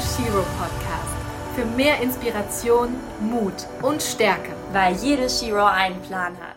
[0.00, 1.14] Shiro Podcast.
[1.54, 2.88] Für mehr Inspiration,
[3.20, 4.52] Mut und Stärke.
[4.72, 6.49] Weil jede Shiro einen Plan hat.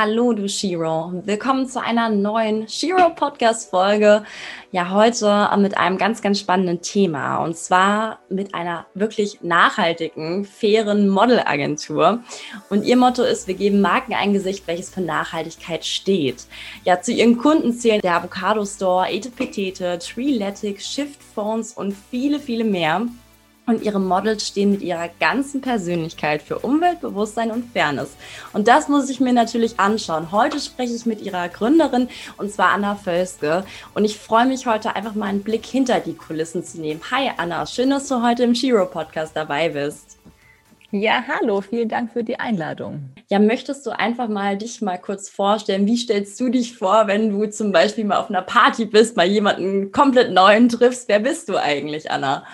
[0.00, 1.10] Hallo, du Shiro.
[1.24, 4.22] Willkommen zu einer neuen Shiro Podcast Folge.
[4.70, 11.08] Ja, heute mit einem ganz, ganz spannenden Thema und zwar mit einer wirklich nachhaltigen, fairen
[11.08, 12.22] Modelagentur.
[12.70, 16.44] Und ihr Motto ist, wir geben Marken ein Gesicht, welches für Nachhaltigkeit steht.
[16.84, 22.62] Ja, zu ihren Kunden zählen der Avocado Store, Etepetete, Treeletic, Shift Phones und viele, viele
[22.62, 23.08] mehr
[23.68, 28.16] und ihre Models stehen mit ihrer ganzen Persönlichkeit für Umweltbewusstsein und Fairness.
[28.52, 30.32] Und das muss ich mir natürlich anschauen.
[30.32, 32.08] Heute spreche ich mit ihrer Gründerin
[32.38, 33.64] und zwar Anna Völske.
[33.94, 37.00] Und ich freue mich heute einfach mal einen Blick hinter die Kulissen zu nehmen.
[37.10, 40.18] Hi Anna, schön, dass du heute im Shiro Podcast dabei bist.
[40.90, 43.10] Ja, hallo, vielen Dank für die Einladung.
[43.28, 45.86] Ja, möchtest du einfach mal dich mal kurz vorstellen?
[45.86, 49.26] Wie stellst du dich vor, wenn du zum Beispiel mal auf einer Party bist, mal
[49.26, 51.06] jemanden komplett neuen triffst?
[51.08, 52.46] Wer bist du eigentlich, Anna?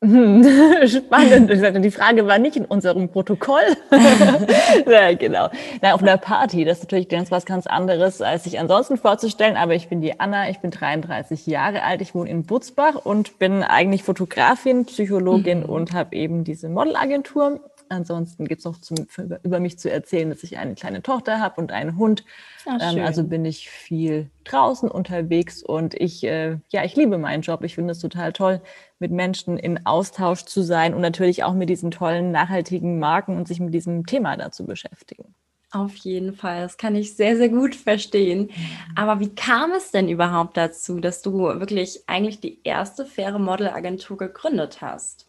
[0.86, 1.50] Spannend.
[1.84, 3.76] Die Frage war nicht in unserem Protokoll.
[4.86, 5.48] ja, genau.
[5.82, 9.56] Na, auf einer Party, das ist natürlich ganz was ganz anderes, als sich ansonsten vorzustellen.
[9.56, 13.40] Aber ich bin die Anna, ich bin 33 Jahre alt, ich wohne in Butzbach und
[13.40, 15.68] bin eigentlich Fotografin, Psychologin mhm.
[15.68, 17.58] und habe eben diese Modelagentur.
[17.90, 21.60] Ansonsten gibt's noch zum, für, über mich zu erzählen, dass ich eine kleine Tochter habe
[21.60, 22.24] und einen Hund.
[22.66, 27.42] Ach, ähm, also bin ich viel draußen unterwegs und ich, äh, ja, ich liebe meinen
[27.42, 27.64] Job.
[27.64, 28.60] Ich finde es total toll,
[28.98, 33.48] mit Menschen in Austausch zu sein und natürlich auch mit diesen tollen, nachhaltigen Marken und
[33.48, 35.34] sich mit diesem Thema da zu beschäftigen.
[35.70, 38.44] Auf jeden Fall, das kann ich sehr, sehr gut verstehen.
[38.44, 38.52] Mhm.
[38.96, 44.16] Aber wie kam es denn überhaupt dazu, dass du wirklich eigentlich die erste faire Modelagentur
[44.16, 45.27] gegründet hast?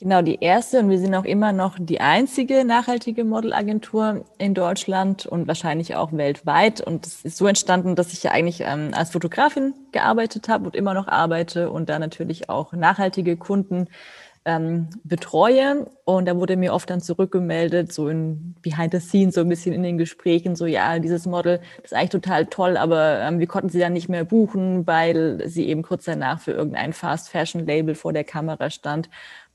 [0.00, 5.24] Genau, die erste und wir sind auch immer noch die einzige nachhaltige Modelagentur in Deutschland
[5.24, 6.80] und wahrscheinlich auch weltweit.
[6.80, 10.74] Und es ist so entstanden, dass ich ja eigentlich ähm, als Fotografin gearbeitet habe und
[10.74, 13.86] immer noch arbeite und da natürlich auch nachhaltige Kunden
[14.44, 15.86] ähm, betreue.
[16.04, 19.72] Und da wurde mir oft dann zurückgemeldet, so in Behind the Scenes, so ein bisschen
[19.72, 23.70] in den Gesprächen, so ja, dieses Model ist eigentlich total toll, aber ähm, wir konnten
[23.70, 27.94] sie dann nicht mehr buchen, weil sie eben kurz danach für irgendein Fast Fashion Label
[27.94, 29.08] vor der Kamera stand.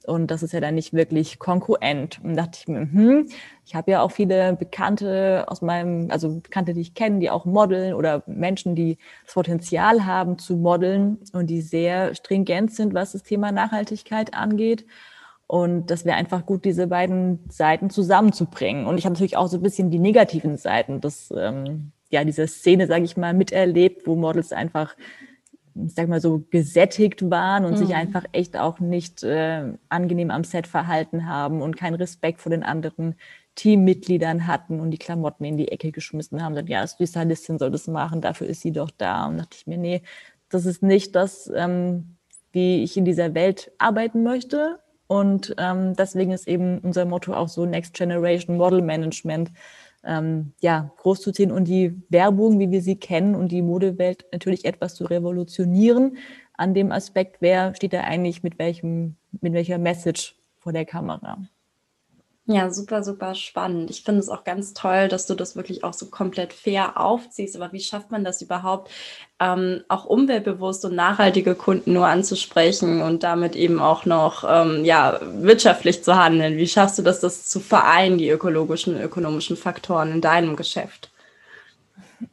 [0.06, 2.20] Und das ist ja dann nicht wirklich konkurrent.
[2.24, 3.28] Und dachte ich mir, hm,
[3.66, 7.46] ich habe ja auch viele Bekannte aus meinem, also Bekannte, die ich kenne, die auch
[7.46, 13.12] modeln oder Menschen, die das Potenzial haben zu modeln und die sehr stringent sind, was
[13.12, 14.86] das Thema Nachhaltigkeit angeht.
[15.48, 18.86] Und das wäre einfach gut, diese beiden Seiten zusammenzubringen.
[18.86, 22.48] Und ich habe natürlich auch so ein bisschen die negativen Seiten, das, ähm, ja, diese
[22.48, 24.96] Szene, sage ich mal, miterlebt, wo Models einfach
[25.76, 27.78] ich sag mal so, gesättigt waren und mhm.
[27.78, 32.50] sich einfach echt auch nicht äh, angenehm am Set verhalten haben und keinen Respekt vor
[32.50, 33.16] den anderen
[33.56, 36.56] Teammitgliedern hatten und die Klamotten in die Ecke geschmissen haben.
[36.56, 39.26] Dann, ja, die Stylistin soll das machen, dafür ist sie doch da.
[39.26, 40.02] Und dachte ich mir, nee,
[40.50, 42.16] das ist nicht das, ähm,
[42.52, 44.80] wie ich in dieser Welt arbeiten möchte.
[45.08, 49.52] Und ähm, deswegen ist eben unser Motto auch so Next Generation Model Management
[50.04, 54.96] ähm, ja, großzuziehen und die Werbung, wie wir sie kennen und die Modewelt natürlich etwas
[54.96, 56.18] zu revolutionieren.
[56.54, 61.38] An dem Aspekt, wer steht da eigentlich mit welchem, mit welcher Message vor der Kamera?
[62.52, 63.92] Ja, super, super spannend.
[63.92, 67.56] Ich finde es auch ganz toll, dass du das wirklich auch so komplett fair aufziehst.
[67.56, 68.90] Aber wie schafft man das überhaupt,
[69.40, 75.20] ähm, auch umweltbewusst und nachhaltige Kunden nur anzusprechen und damit eben auch noch ähm, ja,
[75.22, 76.58] wirtschaftlich zu handeln?
[76.58, 81.12] Wie schaffst du das, das zu vereinen, die ökologischen und ökonomischen Faktoren in deinem Geschäft?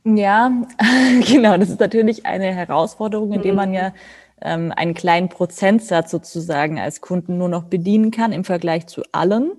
[0.04, 0.50] Ja,
[1.30, 1.58] genau.
[1.58, 3.92] Das ist natürlich eine Herausforderung, indem man ja
[4.40, 9.50] ähm, einen kleinen Prozentsatz sozusagen als Kunden nur noch bedienen kann im Vergleich zu allen.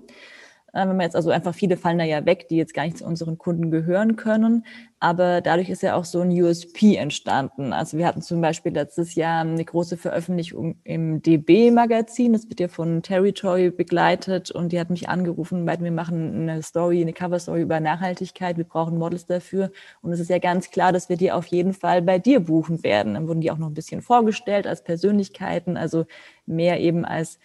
[0.78, 2.98] Äh, wenn man jetzt also einfach viele fallen da ja weg, die jetzt gar nicht
[2.98, 4.64] zu unseren Kunden gehören können.
[5.00, 7.72] Aber dadurch ist ja auch so ein USP entstanden.
[7.72, 12.32] Also wir hatten zum Beispiel letztes Jahr eine große Veröffentlichung im DB-Magazin.
[12.32, 16.62] Das wird ja von Territory begleitet und die hat mich angerufen, weil wir machen eine
[16.62, 18.56] Story, eine Cover-Story über Nachhaltigkeit.
[18.56, 19.70] Wir brauchen Models dafür.
[20.02, 22.82] Und es ist ja ganz klar, dass wir die auf jeden Fall bei dir buchen
[22.82, 23.14] werden.
[23.14, 26.06] Dann wurden die auch noch ein bisschen vorgestellt als Persönlichkeiten, also
[26.46, 27.38] mehr eben als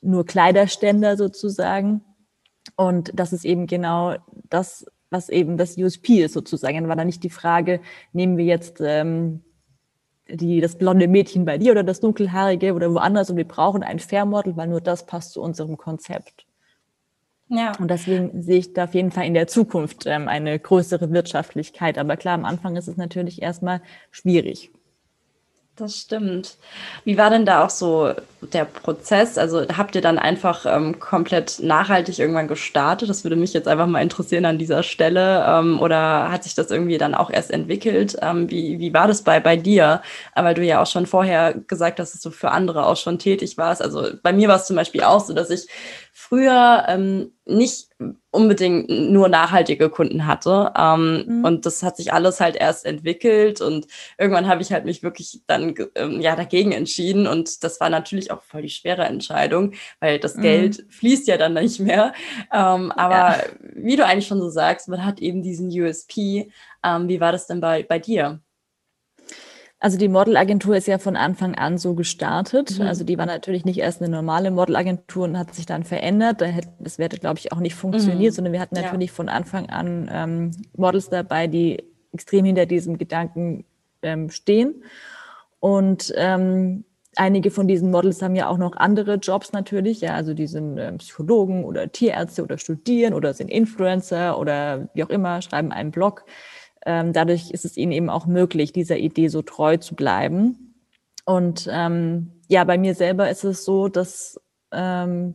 [0.00, 2.02] nur Kleiderständer sozusagen.
[2.76, 4.16] Und das ist eben genau
[4.50, 6.76] das, was eben das USP ist sozusagen.
[6.76, 7.80] Dann war da nicht die Frage,
[8.12, 9.42] nehmen wir jetzt ähm,
[10.28, 13.98] die, das blonde Mädchen bei dir oder das dunkelhaarige oder woanders und wir brauchen ein
[13.98, 16.46] Fair-Model, weil nur das passt zu unserem Konzept.
[17.48, 17.72] Ja.
[17.78, 21.96] Und deswegen sehe ich da auf jeden Fall in der Zukunft ähm, eine größere Wirtschaftlichkeit.
[21.96, 24.72] Aber klar, am Anfang ist es natürlich erstmal schwierig.
[25.76, 26.56] Das stimmt.
[27.04, 29.36] Wie war denn da auch so der Prozess?
[29.36, 33.10] Also habt ihr dann einfach ähm, komplett nachhaltig irgendwann gestartet?
[33.10, 35.44] Das würde mich jetzt einfach mal interessieren an dieser Stelle.
[35.46, 38.16] Ähm, oder hat sich das irgendwie dann auch erst entwickelt?
[38.22, 40.00] Ähm, wie, wie war das bei, bei dir?
[40.34, 43.58] Weil du ja auch schon vorher gesagt hast, dass du für andere auch schon tätig
[43.58, 43.82] warst.
[43.82, 45.66] Also bei mir war es zum Beispiel auch so, dass ich
[46.18, 47.90] früher ähm, nicht
[48.30, 50.72] unbedingt nur nachhaltige Kunden hatte.
[50.74, 51.44] Ähm, mhm.
[51.44, 53.86] Und das hat sich alles halt erst entwickelt und
[54.16, 58.30] irgendwann habe ich halt mich wirklich dann ähm, ja dagegen entschieden und das war natürlich
[58.30, 60.42] auch voll die schwere Entscheidung, weil das mhm.
[60.42, 62.14] Geld fließt ja dann nicht mehr.
[62.50, 63.44] Ähm, aber ja.
[63.74, 66.50] wie du eigentlich schon so sagst, man hat eben diesen USP.
[66.82, 68.40] Ähm, wie war das denn bei, bei dir?
[69.78, 72.78] Also die Modelagentur ist ja von Anfang an so gestartet.
[72.78, 72.86] Mhm.
[72.86, 76.40] Also die war natürlich nicht erst eine normale Modelagentur und hat sich dann verändert.
[76.40, 78.36] Da hätte, das wäre, glaube ich, auch nicht funktioniert, mhm.
[78.36, 79.14] sondern wir hatten natürlich ja.
[79.14, 83.64] von Anfang an ähm, Models dabei, die extrem hinter diesem Gedanken
[84.00, 84.82] ähm, stehen.
[85.60, 86.84] Und ähm,
[87.16, 90.00] einige von diesen Models haben ja auch noch andere Jobs natürlich.
[90.00, 95.04] Ja, also die sind äh, Psychologen oder Tierärzte oder studieren oder sind Influencer oder wie
[95.04, 96.24] auch immer, schreiben einen Blog.
[96.86, 100.74] Ähm, dadurch ist es ihnen eben auch möglich, dieser Idee so treu zu bleiben.
[101.24, 104.40] Und ähm, ja, bei mir selber ist es so, dass
[104.72, 105.34] ähm,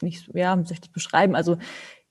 [0.00, 1.34] nicht, ja, wie soll ich das beschreiben?
[1.34, 1.58] Also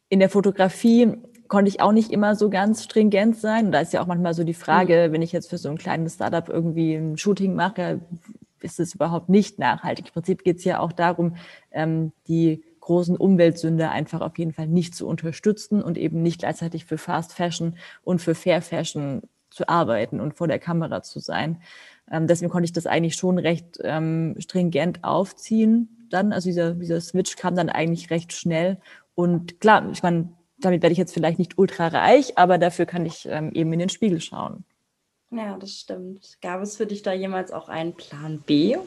[0.09, 1.13] in der Fotografie
[1.47, 3.67] konnte ich auch nicht immer so ganz stringent sein.
[3.67, 5.13] Und da ist ja auch manchmal so die Frage, mhm.
[5.13, 8.01] wenn ich jetzt für so ein kleines Startup irgendwie ein Shooting mache,
[8.61, 10.07] ist es überhaupt nicht nachhaltig.
[10.07, 11.37] Im Prinzip geht es ja auch darum,
[11.71, 16.85] ähm, die großen Umweltsünder einfach auf jeden Fall nicht zu unterstützen und eben nicht gleichzeitig
[16.85, 21.61] für Fast Fashion und für Fair Fashion zu arbeiten und vor der Kamera zu sein.
[22.11, 26.07] Ähm, deswegen konnte ich das eigentlich schon recht ähm, stringent aufziehen.
[26.11, 28.77] Dann, also dieser, dieser Switch kam dann eigentlich recht schnell.
[29.15, 30.29] Und klar, ich meine,
[30.59, 33.79] damit werde ich jetzt vielleicht nicht ultra reich, aber dafür kann ich ähm, eben in
[33.79, 34.63] den Spiegel schauen.
[35.31, 36.37] Ja, das stimmt.
[36.39, 38.77] Gab es für dich da jemals auch einen Plan B?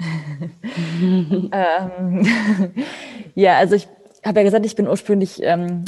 [1.52, 2.22] ähm,
[3.34, 3.88] ja, also ich
[4.24, 5.84] habe ja gesagt, ich bin ursprünglich ähm,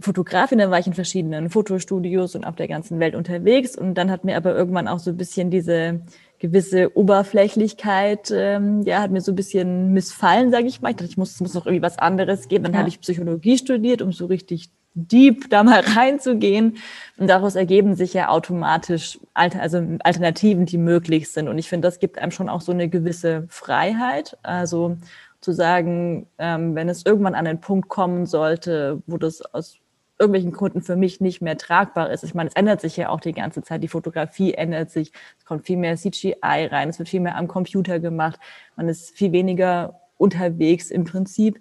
[0.00, 4.10] Fotografin, dann war ich in verschiedenen Fotostudios und auf der ganzen Welt unterwegs und dann
[4.10, 6.00] hat mir aber irgendwann auch so ein bisschen diese
[6.38, 10.90] gewisse Oberflächlichkeit, ähm, ja, hat mir so ein bisschen missfallen, sage ich mal.
[10.90, 12.64] Ich dachte, ich muss, es muss noch irgendwie was anderes geben.
[12.64, 12.78] Dann ja.
[12.78, 16.78] habe ich Psychologie studiert, um so richtig deep da mal reinzugehen.
[17.16, 21.48] Und daraus ergeben sich ja automatisch Alter, also Alternativen, die möglich sind.
[21.48, 24.36] Und ich finde, das gibt einem schon auch so eine gewisse Freiheit.
[24.42, 24.96] Also
[25.40, 29.78] zu sagen, ähm, wenn es irgendwann an einen Punkt kommen sollte, wo das aus
[30.18, 32.24] irgendwelchen Gründen für mich nicht mehr tragbar ist.
[32.24, 33.82] Ich meine, es ändert sich ja auch die ganze Zeit.
[33.82, 35.12] Die Fotografie ändert sich.
[35.38, 36.90] Es kommt viel mehr CGI rein.
[36.90, 38.38] Es wird viel mehr am Computer gemacht.
[38.76, 41.58] Man ist viel weniger unterwegs im Prinzip.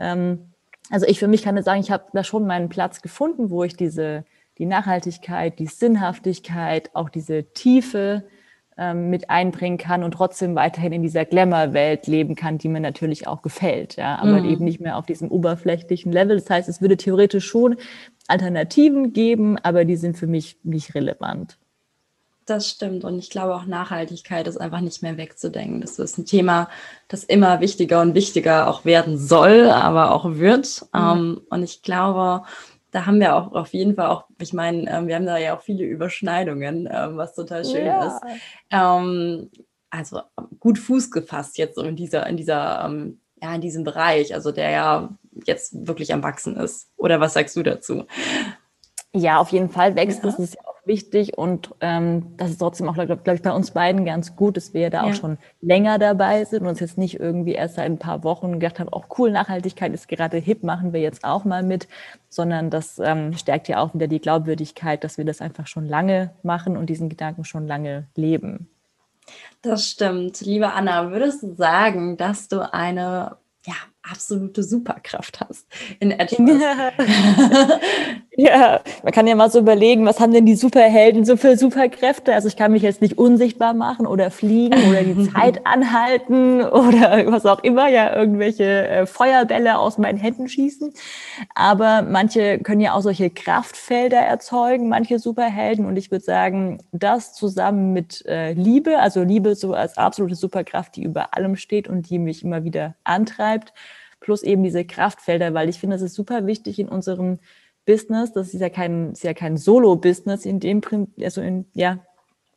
[0.00, 0.51] Ähm,
[0.90, 3.76] also ich für mich kann sagen, ich habe da schon meinen Platz gefunden, wo ich
[3.76, 4.24] diese,
[4.58, 8.24] die Nachhaltigkeit, die Sinnhaftigkeit, auch diese Tiefe
[8.78, 13.26] ähm, mit einbringen kann und trotzdem weiterhin in dieser Glamour-Welt leben kann, die mir natürlich
[13.26, 14.48] auch gefällt, ja, aber mhm.
[14.48, 16.38] eben nicht mehr auf diesem oberflächlichen Level.
[16.38, 17.76] Das heißt, es würde theoretisch schon
[18.28, 21.58] Alternativen geben, aber die sind für mich nicht relevant.
[22.52, 23.02] Das stimmt.
[23.02, 25.80] Und ich glaube auch Nachhaltigkeit ist einfach nicht mehr wegzudenken.
[25.80, 26.68] Das ist ein Thema,
[27.08, 30.82] das immer wichtiger und wichtiger auch werden soll, aber auch wird.
[30.92, 31.00] Mhm.
[31.00, 32.42] Ähm, und ich glaube,
[32.90, 35.56] da haben wir auch auf jeden Fall auch, ich meine, ähm, wir haben da ja
[35.56, 38.06] auch viele Überschneidungen, ähm, was total schön ja.
[38.06, 38.20] ist.
[38.70, 39.50] Ähm,
[39.88, 40.20] also
[40.60, 42.92] gut Fuß gefasst jetzt in dieser, in dieser,
[43.42, 45.08] ja, in diesem Bereich, also der ja
[45.46, 46.90] jetzt wirklich am Wachsen ist.
[46.98, 48.04] Oder was sagst du dazu?
[49.14, 50.18] Ja, auf jeden Fall wächst.
[50.18, 50.24] Ja.
[50.24, 53.70] Das ist ja wichtig und ähm, das ist trotzdem auch, glaube glaub ich, bei uns
[53.70, 55.10] beiden ganz gut, dass wir da ja.
[55.10, 58.54] auch schon länger dabei sind und uns jetzt nicht irgendwie erst seit ein paar Wochen
[58.54, 61.88] gedacht haben, auch cool, Nachhaltigkeit ist gerade hip, machen wir jetzt auch mal mit,
[62.28, 66.32] sondern das ähm, stärkt ja auch wieder die Glaubwürdigkeit, dass wir das einfach schon lange
[66.42, 68.68] machen und diesen Gedanken schon lange leben.
[69.62, 70.40] Das stimmt.
[70.40, 75.66] Liebe Anna, würdest du sagen, dass du eine ja, absolute Superkraft hast
[76.00, 76.38] in etwas.
[78.36, 82.34] ja, man kann ja mal so überlegen, was haben denn die Superhelden so für Superkräfte?
[82.34, 87.30] Also ich kann mich jetzt nicht unsichtbar machen oder fliegen oder die Zeit anhalten oder
[87.30, 90.92] was auch immer, ja, irgendwelche äh, Feuerbälle aus meinen Händen schießen.
[91.54, 95.86] Aber manche können ja auch solche Kraftfelder erzeugen, manche Superhelden.
[95.86, 100.96] Und ich würde sagen, das zusammen mit äh, Liebe, also Liebe so als absolute Superkraft,
[100.96, 103.72] die über allem steht und die mich immer wieder antreibt,
[104.22, 107.38] plus eben diese Kraftfelder, weil ich finde, das ist super wichtig in unserem
[107.84, 108.32] Business.
[108.32, 110.80] Das ist ja kein, ist ja kein Solo-Business in dem,
[111.20, 111.98] also in, ja,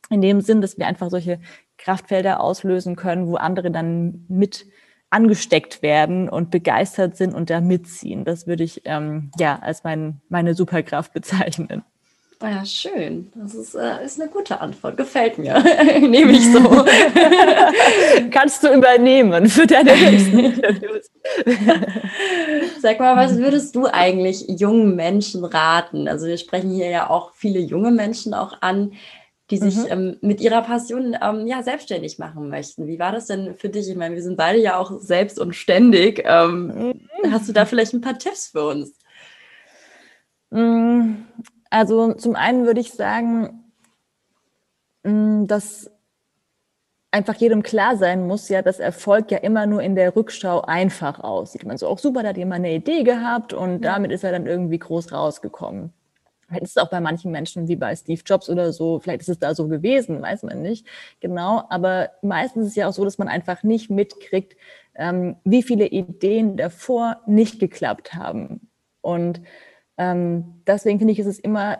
[0.08, 1.40] in dem Sinn, dass wir einfach solche
[1.78, 4.66] Kraftfelder auslösen können, wo andere dann mit
[5.10, 8.24] angesteckt werden und begeistert sind und da mitziehen.
[8.24, 11.84] Das würde ich ähm, ja als mein, meine Superkraft bezeichnen.
[12.40, 13.32] Ah ja, schön.
[13.34, 14.98] Das ist, äh, ist eine gute Antwort.
[14.98, 15.58] Gefällt mir.
[16.00, 16.60] Nehme ich so.
[18.30, 21.10] Kannst du übernehmen für deine nächsten Interviews.
[22.82, 26.08] Sag mal, was würdest du eigentlich jungen Menschen raten?
[26.08, 28.92] Also wir sprechen hier ja auch viele junge Menschen auch an,
[29.50, 29.86] die sich mhm.
[29.88, 32.86] ähm, mit ihrer Passion ähm, ja selbstständig machen möchten.
[32.86, 33.88] Wie war das denn für dich?
[33.88, 36.22] Ich meine, wir sind beide ja auch selbst und ständig.
[36.26, 37.32] Ähm, mhm.
[37.32, 38.92] Hast du da vielleicht ein paar Tipps für uns?
[41.76, 43.70] Also zum einen würde ich sagen,
[45.02, 45.90] mm, dass
[47.10, 51.20] einfach jedem klar sein muss, ja, dass Erfolg ja immer nur in der Rückschau einfach
[51.20, 51.66] aussieht.
[51.66, 53.92] Man so auch super, da hat jemand eine Idee gehabt und ja.
[53.92, 55.92] damit ist er dann irgendwie groß rausgekommen.
[56.46, 59.28] Vielleicht ist es auch bei manchen Menschen wie bei Steve Jobs oder so, vielleicht ist
[59.28, 60.86] es da so gewesen, weiß man nicht
[61.20, 61.64] genau.
[61.68, 64.56] Aber meistens ist es ja auch so, dass man einfach nicht mitkriegt,
[64.94, 68.70] ähm, wie viele Ideen davor nicht geklappt haben.
[69.02, 69.42] Und
[69.98, 71.78] ähm, deswegen finde ich, ist es immer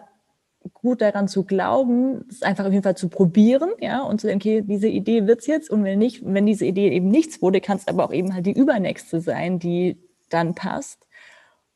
[0.74, 4.40] gut daran zu glauben, es einfach auf jeden Fall zu probieren, ja, und zu denken,
[4.40, 7.76] okay, diese Idee wird's jetzt und wenn nicht, wenn diese Idee eben nichts wurde, kann
[7.76, 11.06] es aber auch eben halt die übernächste sein, die dann passt.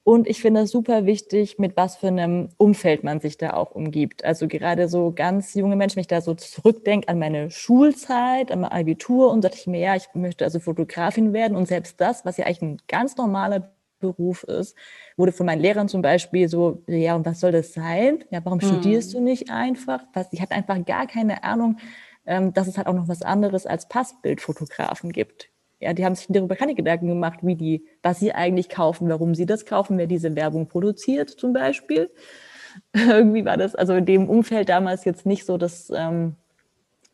[0.02, 3.72] Und ich finde es super wichtig, mit was für einem Umfeld man sich da auch
[3.72, 4.24] umgibt.
[4.24, 8.60] Also gerade so ganz junge Menschen, wenn ich da so zurückdenke an meine Schulzeit, an
[8.62, 12.24] mein Abitur und dachte ich mir, ja, ich möchte also Fotografin werden und selbst das,
[12.24, 13.70] was ja eigentlich ein ganz normaler
[14.00, 14.76] Beruf ist,
[15.16, 18.24] wurde von meinen Lehrern zum Beispiel so, ja, und was soll das sein?
[18.30, 20.02] Ja, warum studierst du nicht einfach?
[20.12, 21.78] Was, ich hatte einfach gar keine Ahnung,
[22.26, 25.50] ähm, dass es halt auch noch was anderes als Passbildfotografen gibt.
[25.80, 29.34] Ja, die haben sich darüber keine Gedanken gemacht, wie die, was sie eigentlich kaufen, warum
[29.34, 32.10] sie das kaufen, wer diese Werbung produziert zum Beispiel.
[32.92, 36.36] Irgendwie war das also in dem Umfeld damals jetzt nicht so, dass ähm,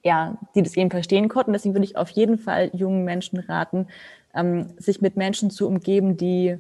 [0.07, 1.53] ja, die das eben verstehen konnten.
[1.53, 3.89] Deswegen würde ich auf jeden Fall jungen Menschen raten,
[4.35, 6.59] ähm, sich mit Menschen zu umgeben, die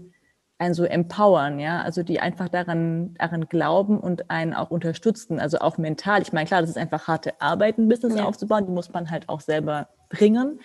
[0.58, 5.58] einen so empowern, ja, also die einfach daran, daran glauben und einen auch unterstützen, also
[5.58, 6.22] auch mental.
[6.22, 8.24] Ich meine, klar, das ist einfach harte Arbeit, ein Business ja.
[8.24, 10.60] aufzubauen, die muss man halt auch selber bringen.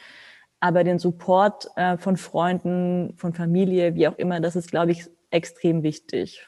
[0.61, 5.09] Aber den Support äh, von Freunden, von Familie, wie auch immer, das ist, glaube ich,
[5.31, 6.47] extrem wichtig.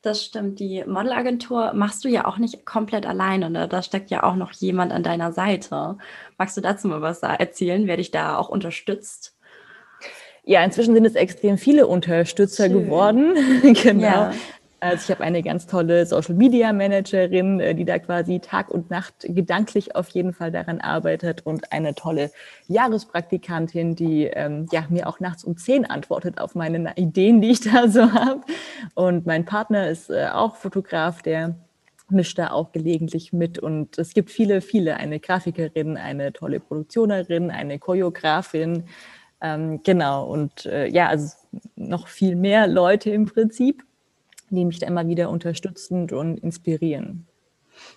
[0.00, 0.58] Das stimmt.
[0.58, 3.50] Die Modelagentur machst du ja auch nicht komplett alleine.
[3.50, 3.68] Ne?
[3.68, 5.96] Da steckt ja auch noch jemand an deiner Seite.
[6.38, 9.31] Magst du dazu mal was erzählen, wer dich da auch unterstützt?
[10.44, 12.84] Ja, inzwischen sind es extrem viele Unterstützer Schön.
[12.84, 13.34] geworden.
[13.82, 14.02] genau.
[14.02, 14.32] Ja.
[14.82, 18.90] Also ich habe eine ganz tolle Social Media Managerin, äh, die da quasi Tag und
[18.90, 22.32] Nacht gedanklich auf jeden Fall daran arbeitet und eine tolle
[22.66, 27.60] Jahrespraktikantin, die ähm, ja, mir auch nachts um zehn antwortet auf meine Ideen, die ich
[27.60, 28.40] da so habe.
[28.94, 31.54] Und mein Partner ist äh, auch Fotograf, der
[32.10, 33.60] mischt da auch gelegentlich mit.
[33.60, 38.82] Und es gibt viele, viele, eine Grafikerin, eine tolle Produktionerin, eine Choreografin,
[39.42, 41.34] ähm, genau, und äh, ja, also
[41.76, 43.84] noch viel mehr Leute im Prinzip,
[44.50, 47.26] die mich da immer wieder unterstützen und inspirieren.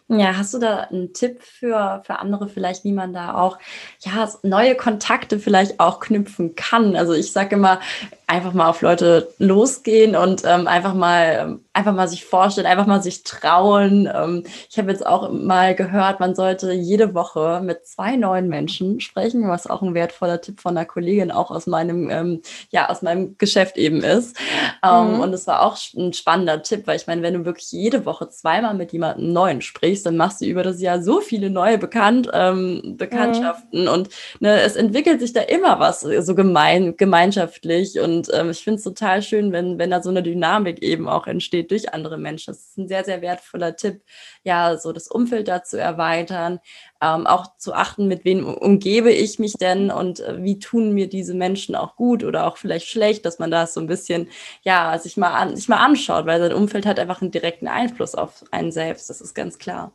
[0.07, 3.57] Ja, hast du da einen Tipp für, für andere vielleicht, wie man da auch
[3.99, 6.95] ja, neue Kontakte vielleicht auch knüpfen kann?
[6.95, 7.79] Also ich sage immer,
[8.27, 12.85] einfach mal auf Leute losgehen und ähm, einfach mal ähm, einfach mal sich vorstellen, einfach
[12.85, 14.09] mal sich trauen.
[14.13, 19.01] Ähm, ich habe jetzt auch mal gehört, man sollte jede Woche mit zwei neuen Menschen
[19.01, 22.41] sprechen, was auch ein wertvoller Tipp von einer Kollegin auch aus meinem ähm,
[22.71, 24.37] ja aus meinem Geschäft eben ist.
[24.83, 25.19] Ähm, mhm.
[25.19, 28.29] Und es war auch ein spannender Tipp, weil ich meine, wenn du wirklich jede Woche
[28.29, 32.29] zweimal mit jemandem Neuen sprichst, dann machst du über das Jahr so viele neue Bekannt
[32.33, 33.89] ähm, Bekanntschaften mhm.
[33.89, 38.63] und ne, es entwickelt sich da immer was so gemein gemeinschaftlich und und ähm, ich
[38.63, 42.17] finde es total schön, wenn, wenn da so eine Dynamik eben auch entsteht durch andere
[42.17, 42.53] Menschen.
[42.53, 44.01] Das ist ein sehr, sehr wertvoller Tipp,
[44.43, 46.59] ja, so das Umfeld da zu erweitern,
[47.01, 51.09] ähm, auch zu achten, mit wem umgebe ich mich denn und äh, wie tun mir
[51.09, 54.29] diese Menschen auch gut oder auch vielleicht schlecht, dass man da so ein bisschen,
[54.63, 58.15] ja, sich mal, an, sich mal anschaut, weil sein Umfeld hat einfach einen direkten Einfluss
[58.15, 59.09] auf einen selbst.
[59.09, 59.91] Das ist ganz klar.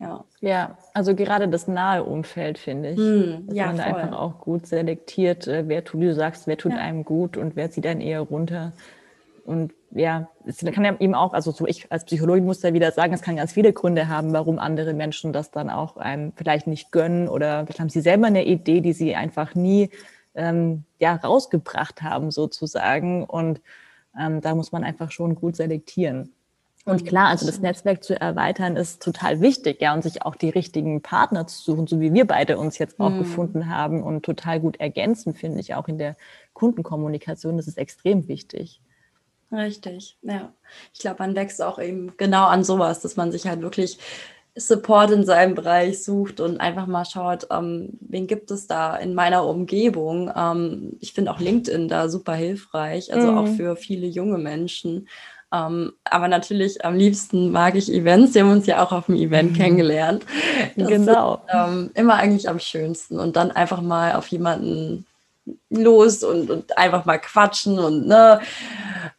[0.00, 0.24] Ja.
[0.40, 2.98] ja, also gerade das nahe Umfeld finde ich.
[2.98, 6.46] Hm, dass ja, man da einfach auch gut selektiert, äh, wer tut, wie du sagst,
[6.46, 6.78] wer tut ja.
[6.78, 8.72] einem gut und wer zieht einen eher runter.
[9.44, 12.92] Und ja, es kann ja eben auch, also so ich als Psychologin muss da wieder
[12.92, 16.66] sagen, es kann ganz viele Gründe haben, warum andere Menschen das dann auch einem vielleicht
[16.66, 19.90] nicht gönnen oder vielleicht haben sie selber eine Idee, die sie einfach nie
[20.34, 23.24] ähm, ja, rausgebracht haben sozusagen.
[23.24, 23.60] Und
[24.18, 26.34] ähm, da muss man einfach schon gut selektieren.
[26.88, 30.50] Und klar, also das Netzwerk zu erweitern ist total wichtig, ja, und sich auch die
[30.50, 33.18] richtigen Partner zu suchen, so wie wir beide uns jetzt auch mhm.
[33.18, 36.16] gefunden haben und total gut ergänzen, finde ich, auch in der
[36.54, 37.56] Kundenkommunikation.
[37.56, 38.80] Das ist extrem wichtig.
[39.50, 40.52] Richtig, ja.
[40.92, 43.98] Ich glaube, man wächst auch eben genau an sowas, dass man sich halt wirklich
[44.58, 49.14] Support in seinem Bereich sucht und einfach mal schaut, ähm, wen gibt es da in
[49.14, 50.30] meiner Umgebung.
[50.34, 53.38] Ähm, ich finde auch LinkedIn da super hilfreich, also mhm.
[53.38, 55.08] auch für viele junge Menschen
[55.52, 58.34] Ähm, aber natürlich am liebsten mag ich Events.
[58.34, 59.56] Wir haben uns ja auch auf dem Event mhm.
[59.56, 60.26] kennengelernt.
[60.76, 61.34] Das genau.
[61.34, 63.18] Ist, ähm, immer eigentlich am schönsten.
[63.18, 65.06] Und dann einfach mal auf jemanden
[65.70, 68.40] los und, und einfach mal quatschen und ne,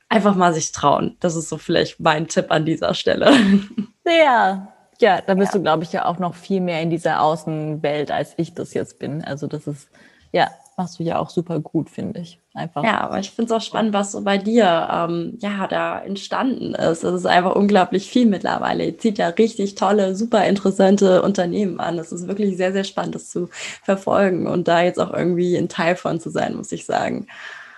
[0.08, 1.18] einfach mal sich trauen.
[1.20, 3.32] Das ist so vielleicht mein Tipp an dieser Stelle.
[4.04, 4.68] Sehr.
[5.02, 5.58] Ja, da bist ja.
[5.58, 9.00] du, glaube ich, ja auch noch viel mehr in dieser Außenwelt, als ich das jetzt
[9.00, 9.24] bin.
[9.24, 9.88] Also das ist,
[10.32, 12.40] ja, machst du ja auch super gut, finde ich.
[12.54, 12.84] Einfach.
[12.84, 16.74] Ja, aber ich finde es auch spannend, was so bei dir ähm, ja da entstanden
[16.74, 17.04] ist.
[17.04, 18.86] Es ist einfach unglaublich viel mittlerweile.
[18.86, 22.00] Ihr zieht ja richtig tolle, super interessante Unternehmen an.
[22.00, 23.50] Es ist wirklich sehr, sehr spannend, das zu
[23.84, 27.28] verfolgen und da jetzt auch irgendwie ein Teil von zu sein, muss ich sagen.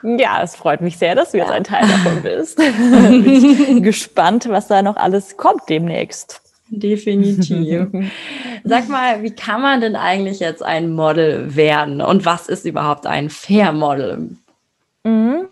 [0.03, 2.57] Ja, es freut mich sehr, dass du jetzt ein Teil davon bist.
[2.57, 6.40] Bin gespannt, was da noch alles kommt demnächst.
[6.71, 7.87] Definitiv.
[8.63, 13.05] Sag mal, wie kann man denn eigentlich jetzt ein Model werden und was ist überhaupt
[13.05, 14.37] ein Fair Model?
[15.03, 15.47] Mhm.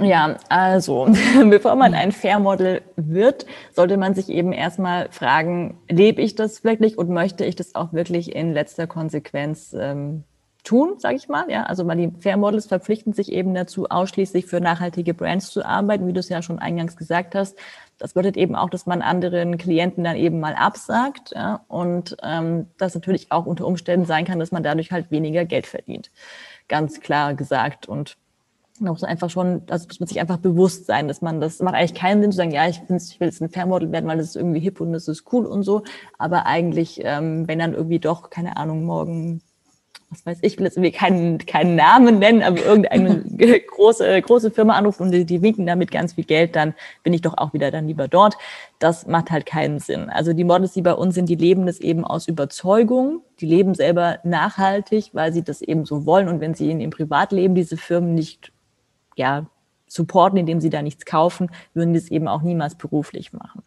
[0.00, 1.08] Ja, also
[1.48, 6.62] bevor man ein Fair Model wird, sollte man sich eben erstmal fragen, lebe ich das
[6.64, 10.24] wirklich und möchte ich das auch wirklich in letzter Konsequenz ähm,
[10.64, 11.50] tun, sage ich mal.
[11.50, 15.64] Ja, also weil die Fair Models verpflichten sich eben dazu, ausschließlich für nachhaltige Brands zu
[15.64, 17.56] arbeiten, wie du es ja schon eingangs gesagt hast.
[17.98, 22.66] Das bedeutet eben auch, dass man anderen Klienten dann eben mal absagt ja, und ähm,
[22.78, 26.10] das natürlich auch unter Umständen sein kann, dass man dadurch halt weniger Geld verdient.
[26.68, 28.16] Ganz klar gesagt und
[28.80, 31.74] man muss einfach schon, also muss man sich einfach bewusst sein, dass man das macht
[31.74, 34.28] eigentlich keinen Sinn zu sagen, ja, ich, ich will jetzt ein Fairmodel werden, weil das
[34.28, 35.82] ist irgendwie hip und das ist cool und so.
[36.18, 39.42] Aber eigentlich, ähm, wenn dann irgendwie doch, keine Ahnung, morgen
[40.10, 43.24] was weiß ich, will jetzt irgendwie keinen, keinen Namen nennen, aber irgendeine
[43.66, 47.20] große, große Firma anruft und die, die winken damit ganz viel Geld, dann bin ich
[47.20, 48.36] doch auch wieder dann lieber dort.
[48.78, 50.08] Das macht halt keinen Sinn.
[50.08, 53.22] Also die Models, die bei uns sind, die leben das eben aus Überzeugung.
[53.40, 56.28] Die leben selber nachhaltig, weil sie das eben so wollen.
[56.28, 58.52] Und wenn sie in ihrem Privatleben diese Firmen nicht,
[59.16, 59.46] ja,
[59.86, 63.62] supporten, indem sie da nichts kaufen, würden die es eben auch niemals beruflich machen.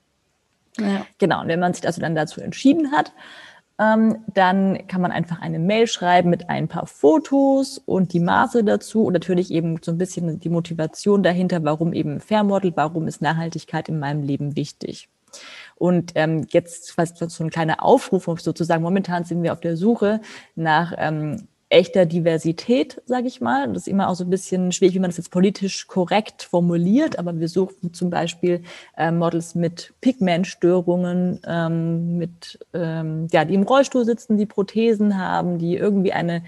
[0.80, 1.06] Ja.
[1.18, 1.42] Genau.
[1.42, 3.12] Und wenn man sich also dann dazu entschieden hat,
[3.82, 9.06] dann kann man einfach eine Mail schreiben mit ein paar Fotos und die Maße dazu
[9.06, 13.90] und natürlich eben so ein bisschen die Motivation dahinter, warum eben Fairmodel, warum ist Nachhaltigkeit
[13.90, 15.10] in meinem Leben wichtig.
[15.76, 18.84] Und ähm, jetzt fast so ein kleiner Aufruf sozusagen.
[18.84, 20.22] Momentan sind wir auf der Suche
[20.56, 23.68] nach ähm, echter Diversität, sage ich mal.
[23.70, 27.18] Das ist immer auch so ein bisschen schwierig, wie man das jetzt politisch korrekt formuliert,
[27.18, 28.62] aber wir suchen zum Beispiel
[28.98, 35.58] äh, Models mit Pigmentstörungen, ähm, mit ähm, ja, die im Rollstuhl sitzen, die Prothesen haben,
[35.58, 36.44] die irgendwie eine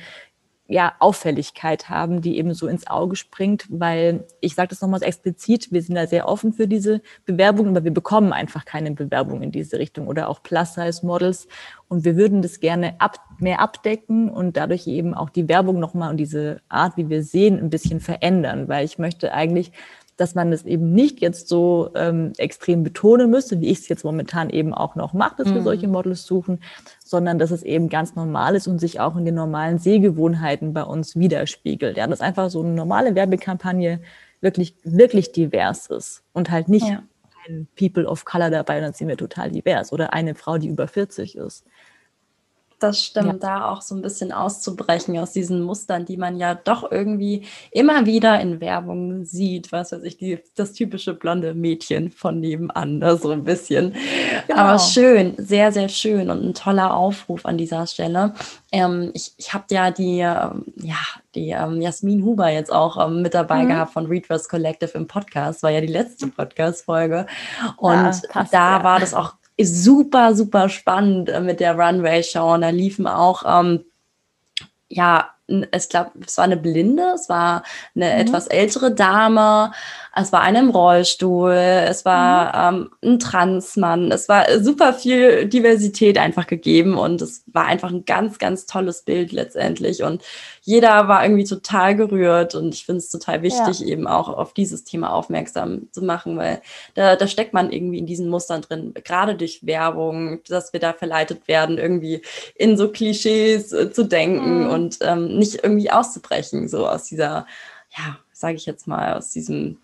[0.67, 5.71] ja, Auffälligkeit haben, die eben so ins Auge springt, weil ich sage das nochmal explizit,
[5.71, 9.51] wir sind da sehr offen für diese Bewerbungen, aber wir bekommen einfach keine Bewerbung in
[9.51, 11.47] diese Richtung oder auch Plus-Size-Models
[11.89, 16.09] und wir würden das gerne ab, mehr abdecken und dadurch eben auch die Werbung nochmal
[16.11, 19.73] und diese Art, wie wir sehen, ein bisschen verändern, weil ich möchte eigentlich
[20.17, 24.03] dass man es eben nicht jetzt so ähm, extrem betonen müsste, wie ich es jetzt
[24.03, 25.55] momentan eben auch noch mache, dass mhm.
[25.55, 26.59] wir solche Models suchen,
[27.03, 30.83] sondern dass es eben ganz normal ist und sich auch in den normalen Sehgewohnheiten bei
[30.83, 31.97] uns widerspiegelt.
[31.97, 34.01] Ja, dass einfach so eine normale Werbekampagne
[34.41, 37.01] wirklich, wirklich divers ist und halt nicht ja.
[37.47, 40.87] ein People of Color dabei, dann sind wir total divers oder eine Frau, die über
[40.87, 41.65] 40 ist
[42.83, 43.33] das stimmt, ja.
[43.33, 48.05] da auch so ein bisschen auszubrechen aus diesen Mustern, die man ja doch irgendwie immer
[48.05, 49.71] wieder in Werbung sieht.
[49.71, 53.95] Was weiß ich, die, das typische blonde Mädchen von nebenan, da so ein bisschen.
[54.47, 54.59] Genau.
[54.59, 58.33] Aber schön, sehr, sehr schön und ein toller Aufruf an dieser Stelle.
[58.71, 60.97] Ähm, ich ich habe ja die, ähm, ja,
[61.35, 63.69] die ähm, Jasmin Huber jetzt auch ähm, mit dabei mhm.
[63.69, 67.27] gehabt von Redress Collective im Podcast, war ja die letzte Podcast-Folge.
[67.77, 68.83] Und ja, passt, da ja.
[68.83, 72.53] war das auch super, super spannend äh, mit der Runway Show.
[72.53, 73.85] Und da liefen auch, ähm,
[74.89, 77.63] ja, ich glaube, es war eine Blinde, es war
[77.95, 78.21] eine mhm.
[78.21, 79.71] etwas ältere Dame,
[80.15, 82.89] es war eine im Rollstuhl, es war mhm.
[83.03, 88.05] ähm, ein Transmann, es war super viel Diversität einfach gegeben und es war einfach ein
[88.05, 90.23] ganz, ganz tolles Bild letztendlich und
[90.65, 93.87] jeder war irgendwie total gerührt und ich finde es total wichtig, ja.
[93.87, 96.61] eben auch auf dieses Thema aufmerksam zu machen, weil
[96.93, 100.93] da, da steckt man irgendwie in diesen Mustern drin, gerade durch Werbung, dass wir da
[100.93, 102.21] verleitet werden, irgendwie
[102.55, 104.69] in so Klischees äh, zu denken mhm.
[104.69, 107.45] und ähm, nicht irgendwie auszubrechen, so aus dieser,
[107.97, 109.79] ja, sage ich jetzt mal, aus diesem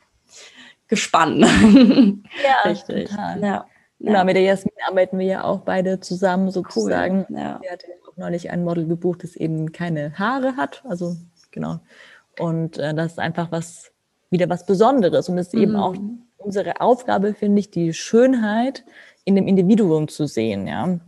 [0.87, 2.23] Gespann.
[2.41, 3.09] Ja, richtig.
[3.09, 3.41] Total.
[3.41, 3.65] Ja.
[3.99, 7.25] Genau, mit der Jasmin arbeiten wir ja auch beide zusammen sozusagen.
[7.29, 7.37] Cool.
[7.37, 7.59] Ja.
[7.61, 10.83] Sie hatte auch neulich ein Model gebucht, das eben keine Haare hat.
[10.87, 11.17] Also
[11.51, 11.79] genau.
[12.39, 13.91] Und äh, das ist einfach was,
[14.29, 15.27] wieder was Besonderes.
[15.27, 15.61] Und es ist mhm.
[15.61, 15.95] eben auch
[16.37, 18.85] unsere Aufgabe, finde ich, die Schönheit
[19.25, 20.99] in dem Individuum zu sehen, ja.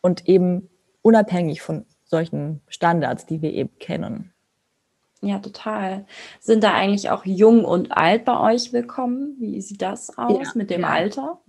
[0.00, 0.68] Und eben
[1.02, 4.32] unabhängig von solchen Standards, die wir eben kennen.
[5.20, 6.04] Ja, total.
[6.40, 9.36] Sind da eigentlich auch jung und alt bei euch willkommen?
[9.38, 10.88] Wie sieht das aus ja, mit dem ja.
[10.88, 11.40] Alter?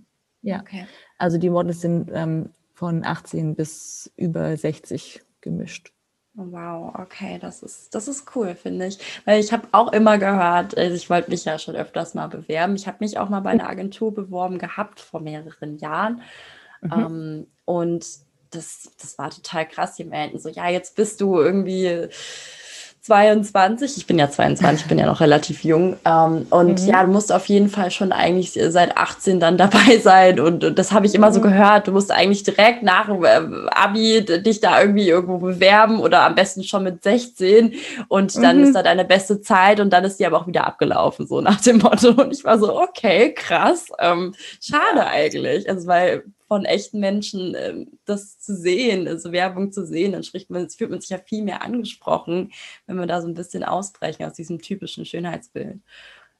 [0.44, 0.86] Ja, okay.
[1.18, 5.92] Also die Models sind ähm, von 18 bis über 60 gemischt.
[6.36, 8.98] Wow, okay, das ist, das ist cool, finde ich.
[9.24, 12.74] Weil ich habe auch immer gehört, also ich wollte mich ja schon öfters mal bewerben.
[12.74, 16.22] Ich habe mich auch mal bei einer Agentur beworben gehabt vor mehreren Jahren.
[16.82, 16.92] Mhm.
[16.92, 18.06] Ähm, und
[18.50, 19.94] das, das war total krass.
[19.94, 22.08] Die meinten so, ja, jetzt bist du irgendwie
[23.04, 25.96] 22, ich bin ja 22, ich bin ja noch relativ jung.
[26.06, 26.88] Ähm, und mhm.
[26.88, 30.40] ja, du musst auf jeden Fall schon eigentlich seit 18 dann dabei sein.
[30.40, 31.34] Und, und das habe ich immer mhm.
[31.34, 31.86] so gehört.
[31.86, 33.40] Du musst eigentlich direkt nach äh,
[33.72, 37.74] Abi dich da irgendwie irgendwo bewerben oder am besten schon mit 16.
[38.08, 38.64] Und dann mhm.
[38.64, 41.60] ist da deine beste Zeit und dann ist die aber auch wieder abgelaufen, so nach
[41.60, 42.08] dem Motto.
[42.08, 43.88] Und ich war so, okay, krass.
[43.98, 45.68] Ähm, schade eigentlich.
[45.68, 50.50] Also, weil von echten Menschen äh, das zu sehen, also Werbung zu sehen, dann spricht
[50.50, 52.52] man, fühlt man sich ja viel mehr angesprochen,
[52.86, 55.80] wenn wir da so ein bisschen ausbrechen aus diesem typischen Schönheitsbild.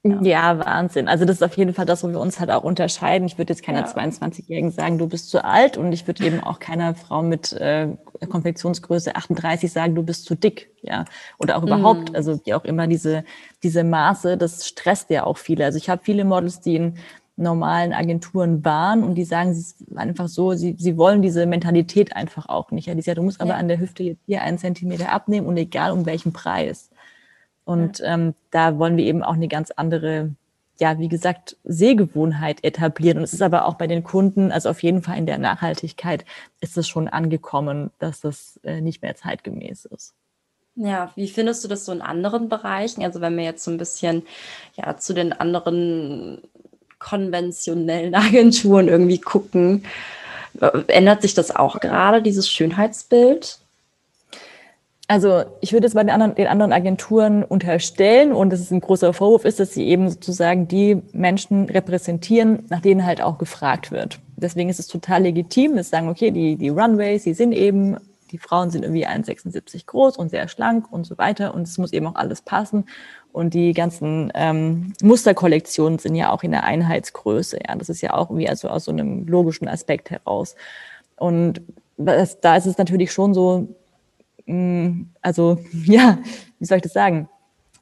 [0.06, 0.20] Ja.
[0.20, 0.58] ja.
[0.58, 1.08] Wahnsinn.
[1.08, 3.26] Also das ist auf jeden Fall das, wo wir uns halt auch unterscheiden.
[3.26, 3.86] Ich würde jetzt keiner ja.
[3.86, 7.88] 22-Jährigen sagen, du bist zu alt und ich würde eben auch keiner Frau mit äh,
[8.28, 11.06] Konfektionsgröße 38 sagen, du bist zu dick, ja.
[11.38, 12.16] Oder auch überhaupt, mm.
[12.16, 13.24] also wie auch immer diese,
[13.62, 15.64] diese Maße, das stresst ja auch viele.
[15.64, 16.98] Also ich habe viele Models, die in
[17.36, 22.14] normalen Agenturen waren und die sagen, sie ist einfach so, sie, sie wollen diese Mentalität
[22.14, 22.86] einfach auch nicht.
[22.86, 23.56] Ja, die sagen, du musst aber ja.
[23.56, 26.90] an der Hüfte jetzt hier einen Zentimeter abnehmen und egal um welchen Preis.
[27.64, 28.14] Und ja.
[28.14, 30.30] ähm, da wollen wir eben auch eine ganz andere,
[30.78, 33.18] ja, wie gesagt, Sehgewohnheit etablieren.
[33.18, 36.24] Und es ist aber auch bei den Kunden, also auf jeden Fall in der Nachhaltigkeit,
[36.60, 40.14] ist es schon angekommen, dass das äh, nicht mehr zeitgemäß ist.
[40.76, 43.04] Ja, wie findest du das so in anderen Bereichen?
[43.04, 44.24] Also wenn wir jetzt so ein bisschen
[44.76, 46.42] ja zu den anderen
[47.04, 49.84] konventionellen Agenturen irgendwie gucken.
[50.88, 53.58] Ändert sich das auch gerade, dieses Schönheitsbild?
[55.06, 58.80] Also ich würde es bei den anderen, den anderen Agenturen unterstellen und das ist ein
[58.80, 63.90] großer Vorwurf ist, dass sie eben sozusagen die Menschen repräsentieren, nach denen halt auch gefragt
[63.90, 64.18] wird.
[64.36, 67.98] Deswegen ist es total legitim, dass sagen, okay, die, die Runways, die sind eben,
[68.30, 71.92] die Frauen sind irgendwie 1,76 groß und sehr schlank und so weiter und es muss
[71.92, 72.86] eben auch alles passen.
[73.32, 77.58] Und die ganzen ähm, Musterkollektionen sind ja auch in der Einheitsgröße.
[77.66, 80.54] Ja, das ist ja auch irgendwie also aus so einem logischen Aspekt heraus.
[81.16, 81.60] Und
[81.96, 83.68] das, da ist es natürlich schon so,
[84.46, 86.18] mh, mm, also ja,
[86.58, 87.28] wie soll ich das sagen?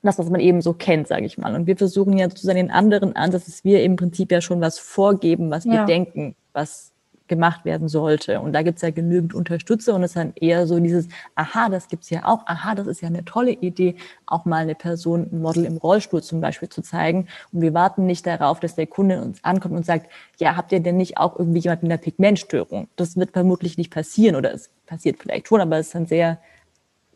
[0.04, 1.54] Das, was man eben so kennt, sage ich mal.
[1.54, 4.80] Und wir versuchen ja zu den anderen Ansatz, dass wir im Prinzip ja schon was
[4.80, 5.72] vorgeben, was ja.
[5.72, 6.91] wir denken, was
[7.32, 8.40] gemacht werden sollte.
[8.40, 11.70] Und da gibt es ja genügend Unterstützer und es ist dann eher so dieses, aha,
[11.70, 14.74] das gibt es ja auch, aha, das ist ja eine tolle Idee, auch mal eine
[14.74, 17.26] Person, ein Model im Rollstuhl zum Beispiel zu zeigen.
[17.52, 20.80] Und wir warten nicht darauf, dass der Kunde uns ankommt und sagt, ja, habt ihr
[20.80, 22.88] denn nicht auch irgendwie jemand mit einer Pigmentstörung?
[22.96, 26.38] Das wird vermutlich nicht passieren oder es passiert vielleicht schon, aber es ist dann sehr,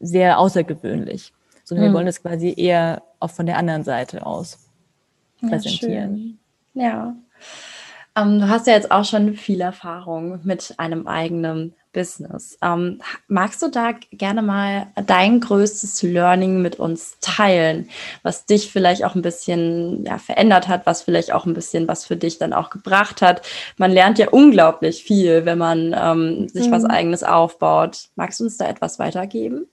[0.00, 1.34] sehr außergewöhnlich.
[1.62, 1.92] Sondern hm.
[1.92, 4.58] wir wollen das quasi eher auch von der anderen Seite aus
[5.46, 6.38] präsentieren.
[6.72, 7.16] Ja, ja.
[8.16, 12.58] Ähm, du hast ja jetzt auch schon viel Erfahrung mit einem eigenen Business.
[12.62, 17.88] Ähm, magst du da gerne mal dein größtes Learning mit uns teilen,
[18.22, 22.04] was dich vielleicht auch ein bisschen ja, verändert hat, was vielleicht auch ein bisschen was
[22.04, 23.42] für dich dann auch gebracht hat?
[23.76, 26.72] Man lernt ja unglaublich viel, wenn man ähm, sich mhm.
[26.72, 28.08] was eigenes aufbaut.
[28.14, 29.66] Magst du uns da etwas weitergeben?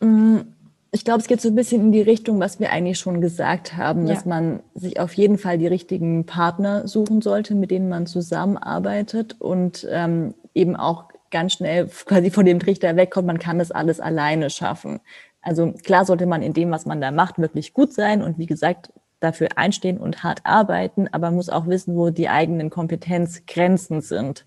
[0.00, 0.54] Mhm
[0.98, 3.76] ich glaube, es geht so ein bisschen in die Richtung, was wir eigentlich schon gesagt
[3.76, 4.14] haben, ja.
[4.14, 9.36] dass man sich auf jeden Fall die richtigen Partner suchen sollte, mit denen man zusammenarbeitet
[9.38, 14.00] und ähm, eben auch ganz schnell quasi von dem Trichter wegkommt, man kann das alles
[14.00, 14.98] alleine schaffen.
[15.40, 18.46] Also klar sollte man in dem, was man da macht, wirklich gut sein und wie
[18.46, 24.46] gesagt, dafür einstehen und hart arbeiten, aber muss auch wissen, wo die eigenen Kompetenzgrenzen sind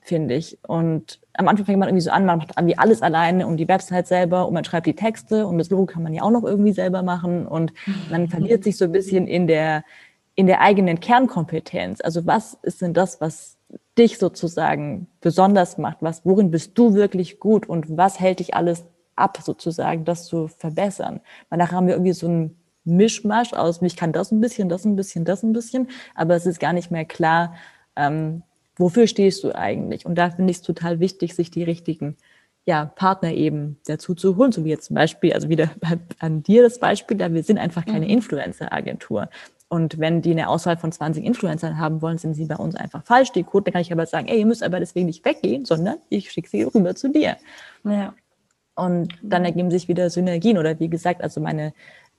[0.00, 0.58] finde ich.
[0.66, 3.68] Und am Anfang fängt man irgendwie so an, man macht irgendwie alles alleine und die
[3.68, 6.44] Website selber und man schreibt die Texte und das Logo kann man ja auch noch
[6.44, 7.72] irgendwie selber machen und
[8.10, 9.84] man verliert sich so ein bisschen in der,
[10.34, 12.00] in der eigenen Kernkompetenz.
[12.00, 13.58] Also was ist denn das, was
[13.98, 15.98] dich sozusagen besonders macht?
[16.00, 18.84] Was, worin bist du wirklich gut und was hält dich alles
[19.16, 21.20] ab, sozusagen, das zu verbessern?
[21.48, 24.84] Weil nachher haben wir irgendwie so ein Mischmasch aus, ich kann das ein bisschen, das
[24.84, 27.54] ein bisschen, das ein bisschen, aber es ist gar nicht mehr klar,
[27.94, 28.42] ähm,
[28.80, 30.06] wofür stehst du eigentlich?
[30.06, 32.16] Und da finde ich es total wichtig, sich die richtigen
[32.64, 35.70] ja, Partner eben dazu zu holen, so wie jetzt zum Beispiel, also wieder
[36.18, 38.12] an dir das Beispiel, da wir sind einfach keine mhm.
[38.12, 39.28] Influencer-Agentur.
[39.68, 43.04] Und wenn die eine Auswahl von 20 Influencern haben wollen, sind sie bei uns einfach
[43.04, 43.30] falsch.
[43.32, 45.98] Die Code, dann kann ich aber sagen, ey, ihr müsst aber deswegen nicht weggehen, sondern
[46.08, 47.36] ich schicke sie rüber zu dir.
[47.84, 48.14] Ja.
[48.74, 51.72] Und dann ergeben sich wieder Synergien oder wie gesagt, also meine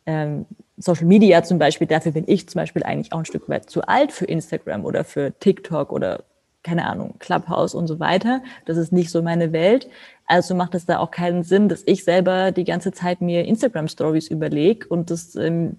[0.06, 0.46] ähm,
[0.78, 3.82] Social Media zum Beispiel, dafür bin ich zum Beispiel eigentlich auch ein Stück weit zu
[3.82, 6.24] alt für Instagram oder für TikTok oder
[6.64, 8.42] keine Ahnung, Clubhouse und so weiter.
[8.66, 9.90] Das ist nicht so meine Welt.
[10.28, 14.30] Also macht es da auch keinen Sinn, dass ich selber die ganze Zeit mir Instagram-Stories
[14.30, 15.78] überlege und das ähm,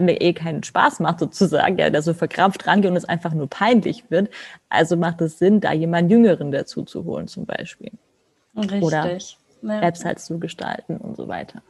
[0.00, 3.48] mir eh keinen Spaß macht sozusagen, ja, der so verkrampft rangeht und es einfach nur
[3.48, 4.30] peinlich wird.
[4.68, 7.92] Also macht es Sinn, da jemanden Jüngeren dazu zu holen zum Beispiel.
[8.56, 8.82] Richtig.
[8.82, 9.18] Oder
[9.62, 9.80] ja.
[9.80, 11.62] Apps halt zu gestalten und so weiter.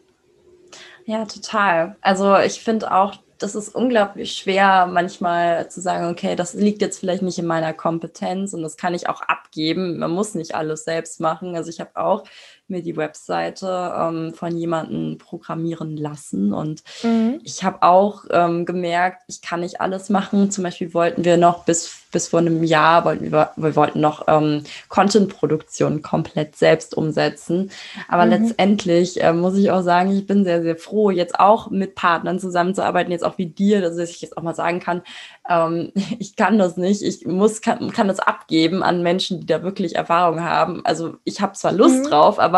[1.05, 1.97] Ja, total.
[2.01, 6.98] Also ich finde auch, das ist unglaublich schwer, manchmal zu sagen, okay, das liegt jetzt
[6.98, 9.98] vielleicht nicht in meiner Kompetenz und das kann ich auch abgeben.
[9.98, 11.55] Man muss nicht alles selbst machen.
[11.55, 12.24] Also ich habe auch
[12.70, 16.52] mir die Webseite ähm, von jemandem programmieren lassen.
[16.52, 17.40] Und mhm.
[17.44, 20.50] ich habe auch ähm, gemerkt, ich kann nicht alles machen.
[20.50, 24.26] Zum Beispiel wollten wir noch bis, bis vor einem Jahr, wollten wir, wir wollten noch
[24.28, 27.70] ähm, Content-Produktion komplett selbst umsetzen.
[28.09, 28.31] Aber mhm.
[28.31, 32.38] letztendlich äh, muss ich auch sagen, ich bin sehr, sehr froh, jetzt auch mit Partnern
[32.38, 35.02] zusammenzuarbeiten, jetzt auch wie dir, dass ich jetzt auch mal sagen kann,
[35.48, 39.62] ähm, ich kann das nicht, ich muss, kann, kann das abgeben an Menschen, die da
[39.62, 40.85] wirklich Erfahrung haben.
[40.85, 42.09] Also ich habe zwar Lust mhm.
[42.09, 42.58] drauf, aber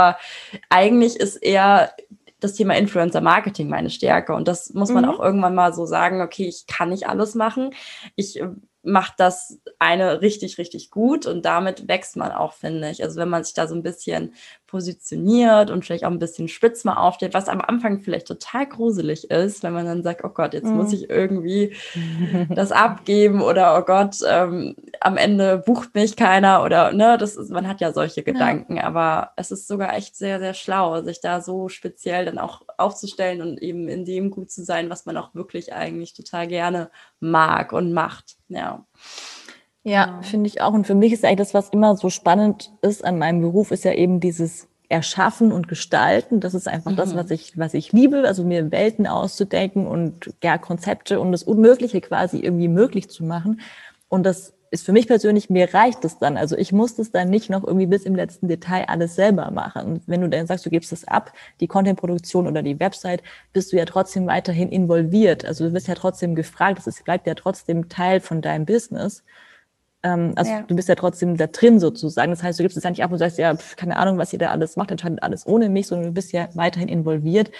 [0.69, 1.93] eigentlich ist eher
[2.41, 4.35] das Thema Influencer Marketing meine Stärke.
[4.35, 5.11] Und das muss man mhm.
[5.11, 7.75] auch irgendwann mal so sagen, okay, ich kann nicht alles machen.
[8.17, 8.43] Ich
[8.83, 13.03] macht das eine richtig, richtig gut und damit wächst man auch, finde ich.
[13.03, 14.35] Also wenn man sich da so ein bisschen
[14.71, 19.31] positioniert und vielleicht auch ein bisschen spitz mal aufsteht, was am Anfang vielleicht total gruselig
[19.31, 20.77] ist, wenn man dann sagt, oh Gott, jetzt mhm.
[20.77, 21.75] muss ich irgendwie
[22.51, 27.51] das abgeben oder oh Gott, ähm, am Ende bucht mich keiner oder ne, das ist,
[27.51, 28.85] man hat ja solche Gedanken, ja.
[28.85, 33.43] aber es ist sogar echt sehr, sehr schlau, sich da so speziell dann auch aufzustellen
[33.43, 37.73] und eben in dem gut zu sein, was man auch wirklich eigentlich total gerne mag
[37.73, 38.37] und macht.
[38.49, 38.85] Ja.
[39.83, 40.23] Ja, genau.
[40.23, 40.73] finde ich auch.
[40.73, 43.85] Und für mich ist eigentlich das, was immer so spannend ist an meinem Beruf, ist
[43.85, 46.41] ja eben dieses Erschaffen und Gestalten.
[46.41, 46.97] Das ist einfach mhm.
[46.97, 48.25] das, was ich, was ich liebe.
[48.27, 53.61] Also mir Welten auszudenken und ja, Konzepte und das Unmögliche quasi irgendwie möglich zu machen.
[54.09, 56.37] Und das ist für mich persönlich, mir reicht es dann.
[56.37, 59.87] Also ich muss das dann nicht noch irgendwie bis im letzten Detail alles selber machen.
[59.87, 63.73] Und wenn du dann sagst, du gibst es ab, die Contentproduktion oder die Website, bist
[63.73, 65.45] du ja trotzdem weiterhin involviert.
[65.45, 69.25] Also du wirst ja trotzdem gefragt, es bleibt ja trotzdem Teil von deinem Business.
[70.03, 70.63] Ähm, also ja.
[70.63, 72.31] du bist ja trotzdem da drin sozusagen.
[72.31, 74.39] Das heißt, du gibst es ja nicht ab und sagst, ja, keine Ahnung, was ihr
[74.39, 77.51] da alles macht, entscheidet alles ohne mich, sondern du bist ja weiterhin involviert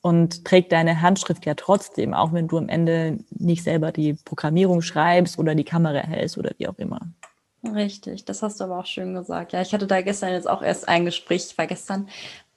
[0.00, 4.80] und trägt deine Handschrift ja trotzdem, auch wenn du am Ende nicht selber die Programmierung
[4.82, 7.00] schreibst oder die Kamera hältst oder wie auch immer.
[7.64, 9.52] Richtig, das hast du aber auch schön gesagt.
[9.52, 11.48] Ja, ich hatte da gestern jetzt auch erst ein Gespräch.
[11.50, 12.08] Ich war gestern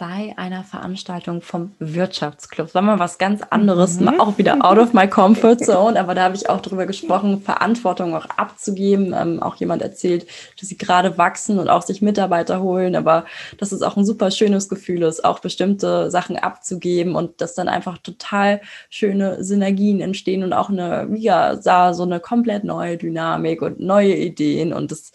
[0.01, 2.65] bei einer Veranstaltung vom Wirtschaftsclub.
[2.65, 4.19] Das war mal was ganz anderes, mhm.
[4.19, 8.15] auch wieder out of my comfort zone, aber da habe ich auch darüber gesprochen, Verantwortung
[8.15, 9.13] auch abzugeben.
[9.15, 10.25] Ähm, auch jemand erzählt,
[10.59, 13.25] dass sie gerade wachsen und auch sich Mitarbeiter holen, aber
[13.59, 17.67] dass es auch ein super schönes Gefühl ist, auch bestimmte Sachen abzugeben und dass dann
[17.67, 23.79] einfach total schöne Synergien entstehen und auch eine, ja, so eine komplett neue Dynamik und
[23.79, 25.11] neue Ideen und das,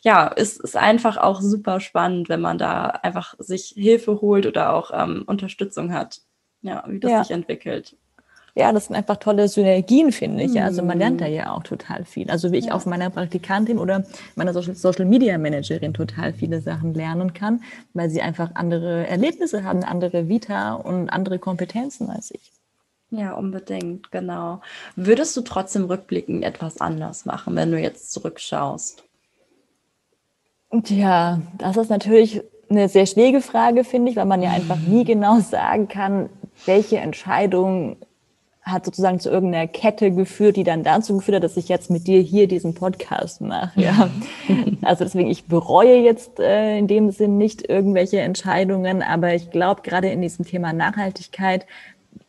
[0.00, 4.46] ja, es ist einfach auch super spannend, wenn man da einfach sich Hilfe holt holt
[4.46, 6.20] oder auch ähm, Unterstützung hat,
[6.62, 7.24] ja, wie das ja.
[7.24, 7.96] sich entwickelt.
[8.54, 10.52] Ja, das sind einfach tolle Synergien, finde ich.
[10.52, 10.58] Mhm.
[10.58, 11.34] Also man lernt da mhm.
[11.34, 12.30] ja auch total viel.
[12.30, 12.72] Also wie ich ja.
[12.72, 17.62] auf meiner Praktikantin oder meiner Social Media Managerin total viele Sachen lernen kann,
[17.94, 22.52] weil sie einfach andere Erlebnisse haben, andere Vita und andere Kompetenzen als ich.
[23.10, 24.60] Ja, unbedingt, genau.
[24.94, 29.02] Würdest du trotzdem rückblickend etwas anders machen, wenn du jetzt zurückschaust?
[30.86, 35.04] Ja, das ist natürlich eine sehr schwierige Frage, finde ich, weil man ja einfach nie
[35.04, 36.30] genau sagen kann,
[36.66, 37.96] welche Entscheidung
[38.62, 42.06] hat sozusagen zu irgendeiner Kette geführt, die dann dazu geführt hat, dass ich jetzt mit
[42.06, 43.80] dir hier diesen Podcast mache.
[43.80, 44.10] Ja.
[44.82, 49.82] Also deswegen, ich bereue jetzt äh, in dem Sinn nicht irgendwelche Entscheidungen, aber ich glaube,
[49.82, 51.66] gerade in diesem Thema Nachhaltigkeit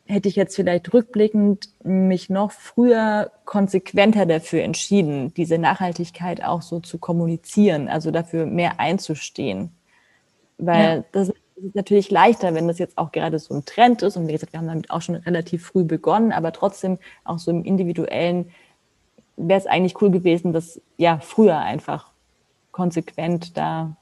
[0.05, 6.81] hätte ich jetzt vielleicht rückblickend mich noch früher konsequenter dafür entschieden, diese Nachhaltigkeit auch so
[6.81, 9.71] zu kommunizieren, also dafür mehr einzustehen.
[10.61, 11.03] Weil ja.
[11.11, 14.15] das ist natürlich leichter, wenn das jetzt auch gerade so ein Trend ist.
[14.15, 17.51] Und wie gesagt, wir haben damit auch schon relativ früh begonnen, aber trotzdem auch so
[17.51, 18.51] im individuellen
[19.37, 22.11] wäre es eigentlich cool gewesen, das ja früher einfach
[22.71, 23.95] konsequent da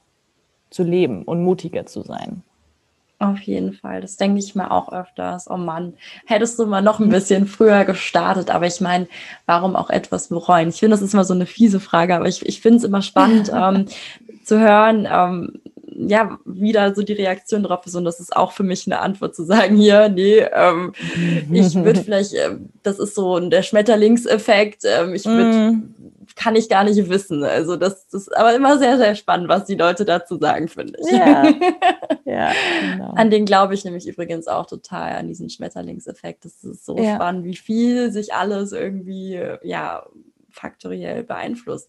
[0.68, 2.42] zu leben und mutiger zu sein.
[3.18, 5.50] Auf jeden Fall, das denke ich mir auch öfters.
[5.50, 5.94] Oh Mann,
[6.24, 8.50] hättest du mal noch ein bisschen früher gestartet.
[8.50, 9.08] Aber ich meine,
[9.44, 10.70] warum auch etwas bereuen?
[10.70, 13.02] Ich finde, das ist immer so eine fiese Frage, aber ich, ich finde es immer
[13.02, 13.86] spannend ähm,
[14.44, 15.59] zu hören, ähm,
[16.08, 17.94] ja, wieder so die Reaktion drauf ist.
[17.94, 20.92] Und das ist auch für mich eine Antwort zu sagen, hier, nee, ähm,
[21.52, 25.94] ich würde vielleicht, äh, das ist so der Schmetterlingseffekt, ähm, ich würde, mm.
[26.36, 27.44] kann ich gar nicht wissen.
[27.44, 30.98] Also das, das ist aber immer sehr, sehr spannend, was die Leute dazu sagen, finde
[31.00, 31.10] ich.
[31.10, 31.44] Ja,
[32.24, 32.52] ja
[32.92, 33.12] genau.
[33.14, 36.44] An den glaube ich nämlich übrigens auch total, an diesen Schmetterlingseffekt.
[36.44, 37.16] Das ist so ja.
[37.16, 40.06] spannend, wie viel sich alles irgendwie, ja,
[40.50, 41.88] faktoriell beeinflusst.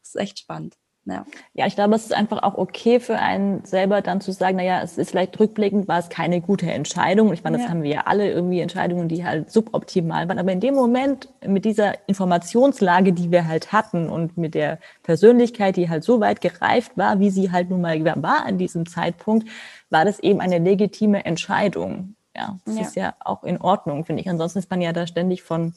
[0.00, 0.76] Das ist echt spannend.
[1.04, 1.26] Ja.
[1.52, 4.82] ja, ich glaube, es ist einfach auch okay für einen selber dann zu sagen, naja,
[4.82, 7.32] es ist vielleicht rückblickend, war es keine gute Entscheidung.
[7.32, 7.70] Ich meine, das ja.
[7.70, 10.38] haben wir ja alle irgendwie Entscheidungen, die halt suboptimal waren.
[10.38, 15.76] Aber in dem Moment mit dieser Informationslage, die wir halt hatten und mit der Persönlichkeit,
[15.76, 19.48] die halt so weit gereift war, wie sie halt nun mal war an diesem Zeitpunkt,
[19.90, 22.14] war das eben eine legitime Entscheidung.
[22.36, 22.82] Ja, das ja.
[22.82, 24.28] ist ja auch in Ordnung, finde ich.
[24.28, 25.74] Ansonsten ist man ja da ständig von,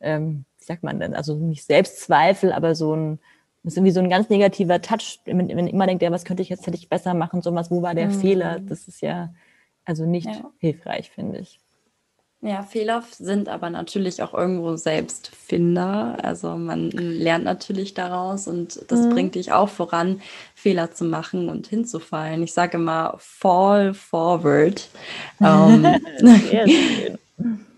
[0.00, 3.18] ähm, wie sagt man denn, also nicht Selbstzweifel, aber so ein,
[3.66, 6.40] das ist irgendwie so ein ganz negativer Touch, wenn man immer denkt, ja, was könnte
[6.40, 8.20] ich jetzt hätte ich besser machen, so was, wo war der mhm.
[8.20, 8.60] Fehler?
[8.60, 9.34] Das ist ja
[9.84, 10.52] also nicht ja.
[10.58, 11.58] hilfreich, finde ich.
[12.42, 16.18] Ja, Fehler sind aber natürlich auch irgendwo Selbstfinder.
[16.22, 19.10] Also man lernt natürlich daraus und das mhm.
[19.10, 20.20] bringt dich auch voran,
[20.54, 22.44] Fehler zu machen und hinzufallen.
[22.44, 24.88] Ich sage immer, fall forward.
[25.40, 26.00] ähm,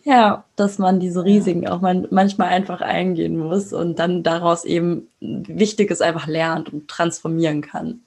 [0.09, 1.73] ja, dass man diese Risiken ja.
[1.73, 7.61] auch man, manchmal einfach eingehen muss und dann daraus eben Wichtiges einfach lernt und transformieren
[7.61, 8.01] kann.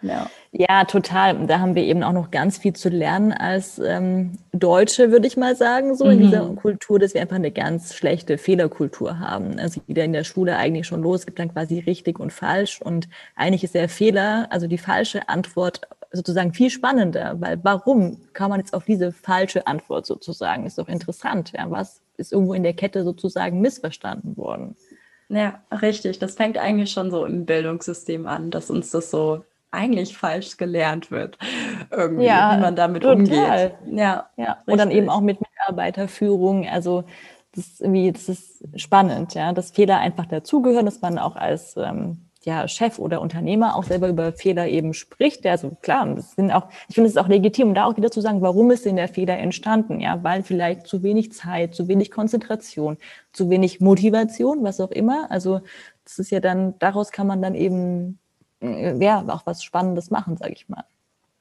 [0.00, 0.30] Ja.
[0.52, 1.46] ja, total.
[1.46, 5.36] Da haben wir eben auch noch ganz viel zu lernen als ähm, Deutsche, würde ich
[5.36, 6.10] mal sagen, so mhm.
[6.12, 9.58] in dieser Kultur, dass wir einfach eine ganz schlechte Fehlerkultur haben.
[9.58, 12.80] Also wieder in der Schule eigentlich schon los, gibt dann quasi richtig und falsch.
[12.80, 15.80] Und eigentlich ist der Fehler, also die falsche Antwort
[16.12, 20.66] sozusagen viel spannender, weil warum kann man jetzt auf diese falsche Antwort sozusagen?
[20.66, 21.52] Ist doch interessant.
[21.56, 24.76] Ja, was ist irgendwo in der Kette sozusagen missverstanden worden?
[25.28, 26.18] Ja, richtig.
[26.18, 31.12] Das fängt eigentlich schon so im Bildungssystem an, dass uns das so eigentlich falsch gelernt
[31.12, 31.38] wird,
[31.92, 33.16] irgendwie, ja, wie man damit total.
[33.16, 33.98] umgeht.
[33.98, 34.58] Ja, ja.
[34.66, 36.66] Und dann eben auch mit Mitarbeiterführung.
[36.68, 37.04] Also
[37.54, 41.76] das ist irgendwie, das ist spannend, ja, dass Fehler einfach dazugehören, dass man auch als
[41.76, 45.46] ähm, ja, Chef oder Unternehmer auch selber über Fehler eben spricht.
[45.46, 48.40] Also klar, das sind auch, ich finde es auch legitim, da auch wieder zu sagen,
[48.40, 50.00] warum ist denn der Fehler entstanden?
[50.00, 52.96] Ja, weil vielleicht zu wenig Zeit, zu wenig Konzentration,
[53.32, 55.30] zu wenig Motivation, was auch immer.
[55.30, 55.60] Also
[56.04, 58.18] das ist ja dann, daraus kann man dann eben
[58.62, 60.84] äh, ja, auch was Spannendes machen, sage ich mal.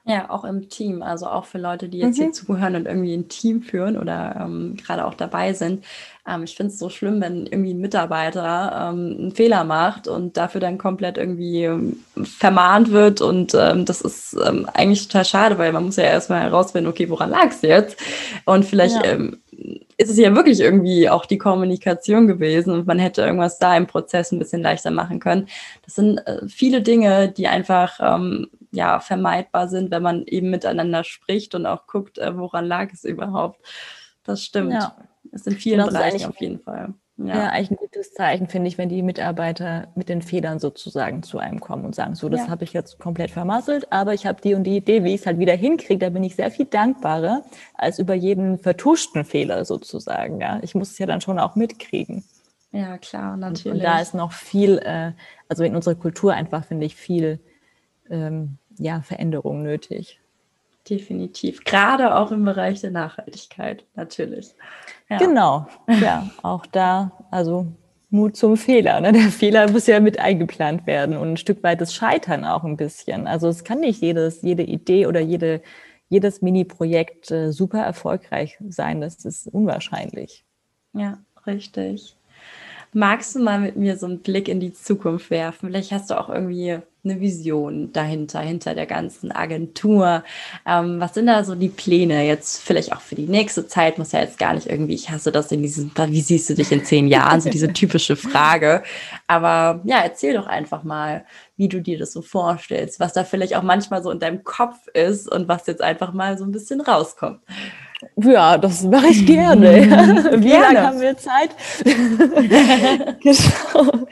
[0.09, 1.03] Ja, auch im Team.
[1.03, 2.23] Also auch für Leute, die jetzt mhm.
[2.23, 5.85] hier zuhören und irgendwie ein Team führen oder ähm, gerade auch dabei sind.
[6.27, 10.35] Ähm, ich finde es so schlimm, wenn irgendwie ein Mitarbeiter ähm, einen Fehler macht und
[10.35, 13.21] dafür dann komplett irgendwie ähm, vermahnt wird.
[13.21, 17.07] Und ähm, das ist ähm, eigentlich total schade, weil man muss ja erstmal herausfinden, okay,
[17.07, 17.97] woran lag es jetzt?
[18.45, 19.17] Und vielleicht ja.
[19.97, 23.87] Ist es ja wirklich irgendwie auch die Kommunikation gewesen und man hätte irgendwas da im
[23.87, 25.47] Prozess ein bisschen leichter machen können.
[25.83, 27.99] Das sind äh, viele Dinge, die einfach
[28.71, 33.03] ja vermeidbar sind, wenn man eben miteinander spricht und auch guckt, äh, woran lag es
[33.03, 33.59] überhaupt.
[34.23, 34.73] Das stimmt.
[34.73, 34.95] Ja.
[35.31, 36.93] Es sind vielen Bereichen auf jeden Fall.
[37.21, 37.35] Ja.
[37.35, 37.49] ja.
[37.49, 41.59] eigentlich ein gutes Zeichen, finde ich, wenn die Mitarbeiter mit den Federn sozusagen zu einem
[41.59, 42.47] kommen und sagen, so, das ja.
[42.47, 45.27] habe ich jetzt komplett vermasselt, aber ich habe die und die Idee, wie ich es
[45.27, 45.99] halt wieder hinkriege.
[45.99, 50.39] Da bin ich sehr viel dankbarer als über jeden vertuschten Fehler sozusagen.
[50.39, 52.23] Ja, ich muss es ja dann schon auch mitkriegen.
[52.71, 53.65] Ja, klar, natürlich.
[53.65, 55.11] Und, und da ist noch viel, äh,
[55.49, 57.39] also in unserer Kultur einfach, finde ich, viel
[58.09, 60.19] ähm, ja, Veränderung nötig.
[60.89, 61.63] Definitiv.
[61.63, 64.55] Gerade auch im Bereich der Nachhaltigkeit, natürlich.
[65.09, 65.17] Ja.
[65.17, 67.67] Genau, ja, auch da, also
[68.09, 68.99] Mut zum Fehler.
[69.01, 69.11] Ne?
[69.11, 72.77] Der Fehler muss ja mit eingeplant werden und ein Stück weit das Scheitern auch ein
[72.77, 73.27] bisschen.
[73.27, 75.61] Also es kann nicht jedes, jede Idee oder jede,
[76.09, 78.99] jedes Mini-Projekt äh, super erfolgreich sein.
[78.99, 80.43] Das ist unwahrscheinlich.
[80.93, 82.15] Ja, richtig.
[82.93, 85.69] Magst du mal mit mir so einen Blick in die Zukunft werfen?
[85.69, 90.23] Vielleicht hast du auch irgendwie eine Vision dahinter, hinter der ganzen Agentur.
[90.65, 93.97] Ähm, was sind da so die Pläne jetzt vielleicht auch für die nächste Zeit?
[93.97, 96.71] Muss ja jetzt gar nicht irgendwie, ich hasse das in diesem, wie siehst du dich
[96.71, 97.39] in zehn Jahren?
[97.39, 98.83] So diese typische Frage.
[99.27, 103.55] Aber ja, erzähl doch einfach mal, wie du dir das so vorstellst, was da vielleicht
[103.55, 106.81] auch manchmal so in deinem Kopf ist und was jetzt einfach mal so ein bisschen
[106.81, 107.41] rauskommt.
[108.15, 109.67] Ja, das mache ich gerne.
[110.41, 110.73] Wie gerne.
[110.73, 111.49] lange haben wir Zeit?
[113.21, 114.05] genau.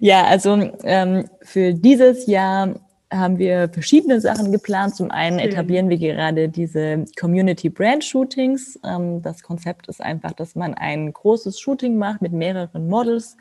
[0.00, 2.74] Ja, also ähm, für dieses Jahr
[3.10, 4.96] haben wir verschiedene Sachen geplant.
[4.96, 8.78] Zum einen etablieren wir gerade diese Community Brand Shootings.
[8.84, 13.36] Ähm, das Konzept ist einfach, dass man ein großes Shooting macht mit mehreren Models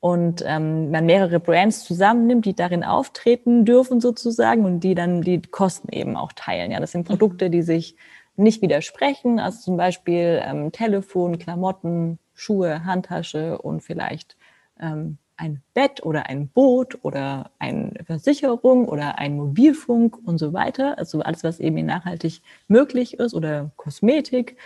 [0.00, 5.42] und ähm, man mehrere Brands zusammennimmt, die darin auftreten dürfen sozusagen und die dann die
[5.42, 6.70] Kosten eben auch teilen.
[6.72, 7.96] Ja, das sind Produkte, die sich
[8.40, 9.38] nicht widersprechen.
[9.38, 14.36] Also zum Beispiel ähm, Telefon, Klamotten, Schuhe, Handtasche und vielleicht
[14.80, 20.98] ähm, ein Bett oder ein Boot oder eine Versicherung oder ein Mobilfunk und so weiter.
[20.98, 24.56] Also alles, was eben nachhaltig möglich ist oder Kosmetik.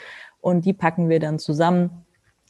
[0.40, 2.04] Und die packen wir dann zusammen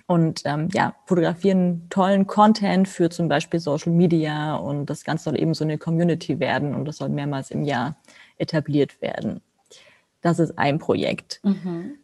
[0.06, 5.40] und ähm, ja, fotografieren tollen Content für zum Beispiel Social Media und das Ganze soll
[5.40, 7.96] eben so eine Community werden und das soll mehrmals im Jahr
[8.37, 9.40] etabliert werden.
[10.25, 11.40] Das ist ein Projekt.
[11.42, 11.96] Mhm.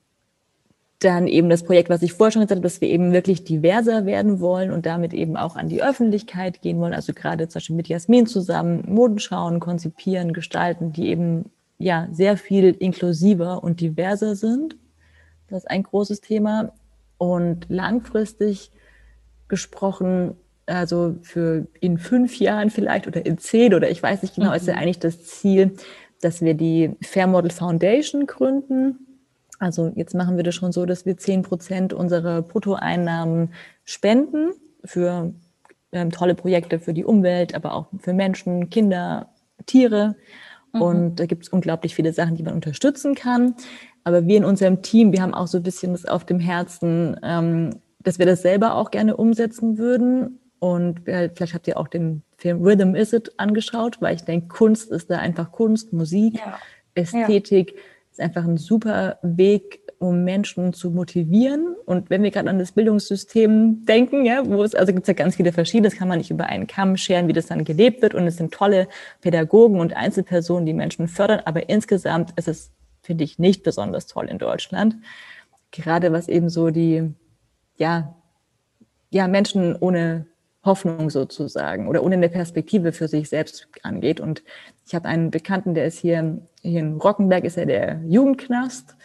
[0.98, 4.04] dann eben das Projekt, was ich vorher schon gesagt habe, dass wir eben wirklich diverser
[4.04, 6.92] werden wollen und damit eben auch an die Öffentlichkeit gehen wollen.
[6.92, 11.46] Also gerade zum Beispiel mit Jasmin zusammen Modenschauen konzipieren, gestalten, die eben
[11.78, 14.76] ja sehr viel inklusiver und diverser sind.
[15.48, 16.74] Das ist ein großes Thema.
[17.16, 18.70] Und langfristig
[19.48, 24.50] gesprochen, also für in fünf Jahren vielleicht oder in zehn oder ich weiß nicht genau,
[24.50, 24.56] mhm.
[24.56, 25.76] ist ja eigentlich das Ziel,
[26.20, 29.06] dass wir die Fair Model Foundation gründen
[29.60, 33.52] also jetzt machen wir das schon so, dass wir zehn Prozent unserer Bruttoeinnahmen
[33.84, 34.52] spenden
[34.84, 35.34] für
[35.92, 39.28] ähm, tolle Projekte für die Umwelt, aber auch für Menschen, Kinder,
[39.66, 40.16] Tiere.
[40.72, 40.80] Mhm.
[40.80, 43.54] Und da gibt es unglaublich viele Sachen, die man unterstützen kann.
[44.02, 47.20] Aber wir in unserem Team, wir haben auch so ein bisschen das auf dem Herzen,
[47.22, 50.40] ähm, dass wir das selber auch gerne umsetzen würden.
[50.58, 54.90] Und vielleicht habt ihr auch den Film Rhythm Is It angeschaut, weil ich denke, Kunst
[54.90, 56.58] ist da einfach Kunst, Musik, ja.
[56.94, 57.72] Ästhetik.
[57.76, 57.80] Ja
[58.10, 61.74] ist einfach ein super Weg, um Menschen zu motivieren.
[61.86, 65.14] Und wenn wir gerade an das Bildungssystem denken, ja, wo es, also gibt es ja
[65.14, 68.02] ganz viele verschiedene, das kann man nicht über einen Kamm scheren, wie das dann gelebt
[68.02, 68.14] wird.
[68.14, 68.88] Und es sind tolle
[69.20, 71.40] Pädagogen und Einzelpersonen, die Menschen fördern.
[71.44, 72.72] Aber insgesamt ist es,
[73.02, 74.96] finde ich, nicht besonders toll in Deutschland.
[75.70, 77.12] Gerade was eben so die,
[77.76, 78.14] ja,
[79.10, 80.26] ja, Menschen ohne
[80.64, 84.20] Hoffnung sozusagen oder ohne eine Perspektive für sich selbst angeht.
[84.20, 84.42] Und
[84.86, 88.96] ich habe einen Bekannten, der ist hier, hier in Rockenberg, ist er der Jugendknast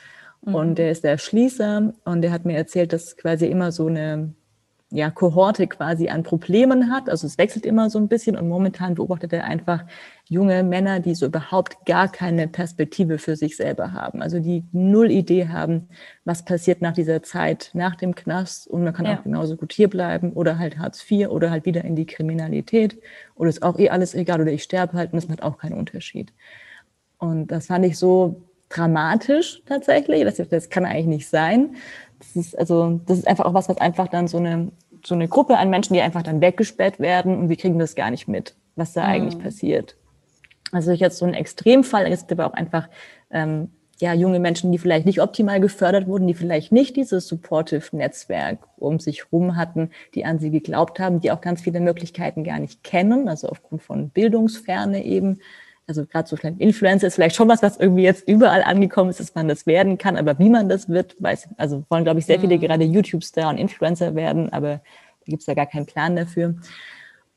[0.41, 0.56] mhm.
[0.56, 4.34] und der ist der Schließer und der hat mir erzählt, dass quasi immer so eine
[4.96, 7.10] ja, Kohorte quasi an Problemen hat.
[7.10, 9.84] Also es wechselt immer so ein bisschen und momentan beobachtet er einfach
[10.24, 14.22] junge Männer, die so überhaupt gar keine Perspektive für sich selber haben.
[14.22, 15.89] Also die null Idee haben,
[16.24, 19.18] was passiert nach dieser Zeit, nach dem Knast und man kann ja.
[19.18, 22.98] auch genauso gut hier bleiben oder halt Hartz IV oder halt wieder in die Kriminalität
[23.36, 25.78] oder ist auch eh alles egal oder ich sterbe halt und das macht auch keinen
[25.78, 26.32] Unterschied.
[27.18, 30.24] Und das fand ich so dramatisch tatsächlich.
[30.24, 31.76] Das, das kann eigentlich nicht sein.
[32.20, 34.72] Das ist also, das ist einfach auch was, was einfach dann so eine,
[35.06, 38.12] so eine Gruppe an Menschen, die einfach dann weggesperrt werden und wir kriegen das gar
[38.12, 39.10] nicht mit, was da mhm.
[39.10, 39.95] eigentlich passiert.
[40.72, 42.89] Also ich jetzt so ein Extremfall, es gibt aber auch einfach
[43.32, 47.95] ähm, ja, junge Menschen, die vielleicht nicht optimal gefördert wurden, die vielleicht nicht dieses supportive
[47.95, 52.43] Netzwerk um sich rum hatten, die an sie geglaubt haben, die auch ganz viele Möglichkeiten
[52.43, 55.39] gar nicht kennen, also aufgrund von Bildungsferne eben
[55.88, 59.20] also gerade so vielleicht Influencer ist vielleicht schon was, was irgendwie jetzt überall angekommen ist,
[59.20, 62.26] dass man das werden kann, aber wie man das wird, weiß, also wollen, glaube ich,
[62.26, 62.62] sehr viele mhm.
[62.62, 66.56] gerade YouTube-Star und Influencer werden, aber da gibt es ja gar keinen Plan dafür.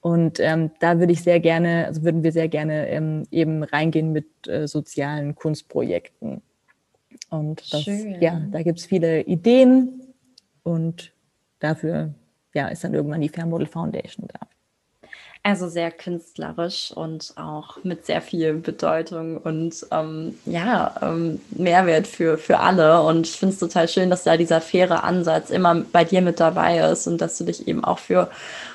[0.01, 4.13] Und ähm, da würde ich sehr gerne, also würden wir sehr gerne ähm, eben reingehen
[4.13, 6.41] mit äh, sozialen Kunstprojekten.
[7.31, 10.15] Und das, ja, da gibt es viele Ideen
[10.63, 11.13] und
[11.59, 12.15] dafür
[12.55, 14.47] ja, ist dann irgendwann die Fair Model Foundation da.
[15.49, 22.37] Also sehr künstlerisch und auch mit sehr viel Bedeutung und ähm, ja, ähm, Mehrwert für,
[22.37, 23.01] für alle.
[23.01, 26.39] Und ich finde es total schön, dass da dieser faire Ansatz immer bei dir mit
[26.39, 28.29] dabei ist und dass du dich eben auch für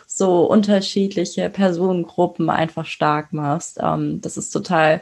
[0.07, 3.77] so unterschiedliche Personengruppen einfach stark machst.
[3.79, 5.01] Ähm, das ist total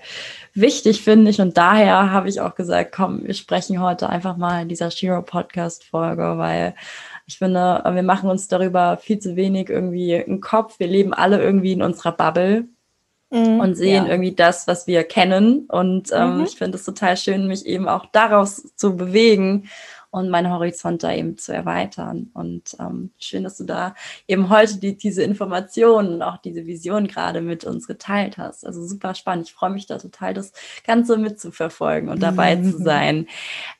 [0.53, 1.39] wichtig, finde ich.
[1.39, 5.21] Und daher habe ich auch gesagt, komm, wir sprechen heute einfach mal in dieser Shiro
[5.21, 6.75] Podcast Folge, weil
[7.31, 10.79] ich finde, wir machen uns darüber viel zu wenig irgendwie im Kopf.
[10.79, 12.65] Wir leben alle irgendwie in unserer Bubble
[13.29, 14.11] mhm, und sehen ja.
[14.11, 15.65] irgendwie das, was wir kennen.
[15.69, 16.43] Und ähm, mhm.
[16.43, 19.69] ich finde es total schön, mich eben auch daraus zu bewegen
[20.11, 22.29] und meinen Horizont da eben zu erweitern.
[22.33, 23.95] Und ähm, schön, dass du da
[24.27, 28.65] eben heute die, diese Informationen und auch diese Vision gerade mit uns geteilt hast.
[28.65, 29.47] Also super spannend.
[29.47, 30.51] Ich freue mich da total, das
[30.85, 33.27] Ganze mitzuverfolgen und dabei zu sein.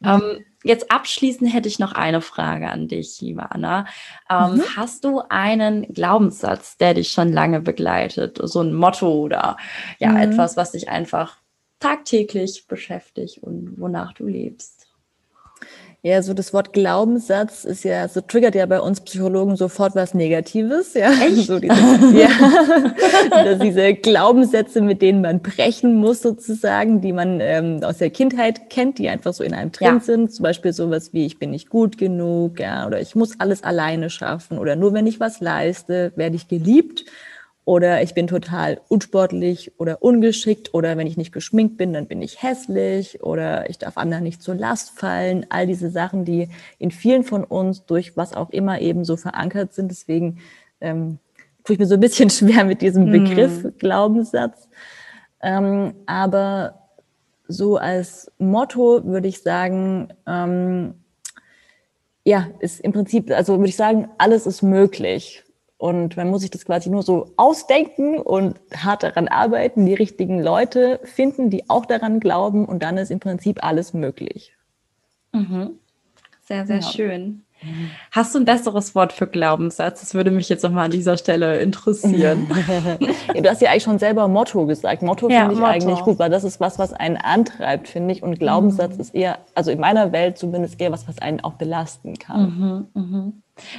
[0.05, 3.86] Ähm, jetzt abschließend hätte ich noch eine Frage an dich, liebe Anna.
[4.29, 4.63] Ähm, mhm.
[4.77, 8.39] Hast du einen Glaubenssatz, der dich schon lange begleitet?
[8.41, 9.57] So ein Motto oder
[9.99, 10.17] ja, mhm.
[10.17, 11.38] etwas, was dich einfach
[11.82, 14.80] tagtäglich beschäftigt und wonach du lebst?
[16.04, 20.16] Ja, so das Wort Glaubenssatz ist ja, so triggert ja bei uns Psychologen sofort was
[20.16, 21.12] Negatives, ja.
[21.12, 21.45] Echt?
[21.45, 21.76] So diese,
[22.18, 28.72] ja, diese Glaubenssätze, mit denen man brechen muss sozusagen, die man ähm, aus der Kindheit
[28.72, 29.99] kennt, die einfach so in einem drin ja.
[29.99, 30.34] sind.
[30.34, 34.10] Zum Beispiel sowas wie, ich bin nicht gut genug, ja, oder ich muss alles alleine
[34.10, 37.06] schaffen, oder nur wenn ich was leiste, werde ich geliebt
[37.64, 42.22] oder ich bin total unsportlich oder ungeschickt oder wenn ich nicht geschminkt bin, dann bin
[42.22, 45.45] ich hässlich oder ich darf anderen nicht zur Last fallen.
[45.49, 46.49] All diese Sachen, die
[46.80, 49.91] in vielen von uns durch was auch immer eben so verankert sind.
[49.91, 50.39] Deswegen
[50.82, 51.20] ähm,
[51.64, 53.12] tue ich mir so ein bisschen schwer mit diesem mhm.
[53.12, 53.78] Begriff mm.
[53.78, 54.68] Glaubenssatz.
[55.41, 56.80] Ähm, aber
[57.47, 60.95] so als Motto würde ich sagen, ähm,
[62.24, 65.43] ja, ist im Prinzip, also würde ich sagen, alles ist möglich.
[65.82, 70.39] Und man muss sich das quasi nur so ausdenken und hart daran arbeiten, die richtigen
[70.39, 74.53] Leute finden, die auch daran glauben und dann ist im Prinzip alles möglich.
[75.32, 75.71] Mhm.
[76.43, 76.82] Sehr, sehr ja.
[76.84, 77.45] schön.
[78.11, 80.01] Hast du ein besseres Wort für Glaubenssatz?
[80.01, 82.47] Das würde mich jetzt nochmal an dieser Stelle interessieren.
[83.34, 85.01] du hast ja eigentlich schon selber Motto gesagt.
[85.01, 85.71] Motto ja, finde ich Motto.
[85.71, 88.21] eigentlich gut, weil das ist was, was einen antreibt, finde ich.
[88.21, 89.01] Und Glaubenssatz mhm.
[89.01, 92.88] ist eher, also in meiner Welt zumindest eher was, was einen auch belasten kann.
[92.93, 93.32] Mhm, mh.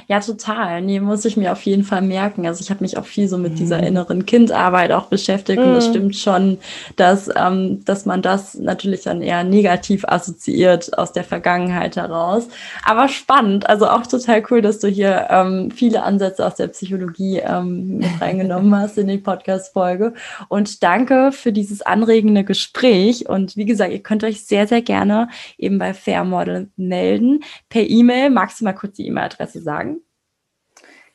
[0.07, 0.81] Ja, total.
[0.81, 2.45] Nee, muss ich mir auf jeden Fall merken.
[2.47, 3.83] Also ich habe mich auch viel so mit dieser mhm.
[3.83, 5.63] inneren Kindarbeit auch beschäftigt mm.
[5.63, 5.91] und es mhm.
[5.91, 6.57] stimmt schon,
[6.95, 12.47] dass, ähm, dass man das natürlich dann eher negativ assoziiert aus der Vergangenheit heraus.
[12.83, 17.39] Aber spannend, also auch total cool, dass du hier ähm, viele Ansätze aus der Psychologie
[17.39, 20.13] ähm, mit reingenommen hast in die Podcast-Folge.
[20.49, 23.27] Und danke für dieses anregende Gespräch.
[23.27, 27.41] Und wie gesagt, ihr könnt euch sehr, sehr gerne eben bei Fair Model melden.
[27.69, 29.72] Per E-Mail, magst du mal kurz die E-Mail-Adresse sagen?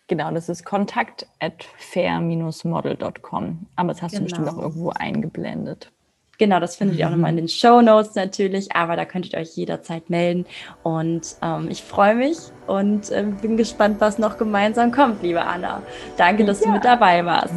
[0.09, 3.67] Genau, das ist kontakt at fair-model.com.
[3.77, 4.21] Aber das hast genau.
[4.21, 5.93] du bestimmt auch irgendwo eingeblendet.
[6.39, 9.41] Genau, das findet ihr auch nochmal in den Show Notes natürlich, aber da könntet ihr
[9.41, 10.47] euch jederzeit melden.
[10.85, 12.39] Und ähm, ich freue mich
[12.69, 15.83] und äh, bin gespannt, was noch gemeinsam kommt, liebe Anna.
[16.17, 16.67] Danke, dass ja.
[16.67, 17.55] du mit dabei warst.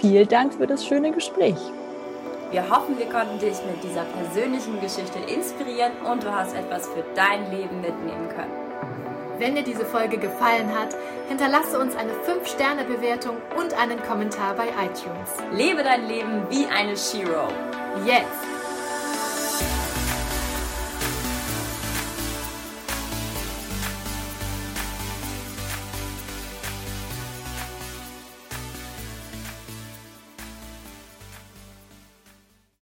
[0.00, 1.56] Vielen Dank für das schöne Gespräch.
[2.52, 7.02] Wir hoffen, wir konnten dich mit dieser persönlichen Geschichte inspirieren und du hast etwas für
[7.14, 8.61] dein Leben mitnehmen können.
[9.38, 10.94] Wenn dir diese Folge gefallen hat,
[11.28, 15.30] hinterlasse uns eine 5-Sterne-Bewertung und einen Kommentar bei iTunes.
[15.52, 17.48] Lebe dein Leben wie eine Shiro.
[18.04, 18.61] Jetzt!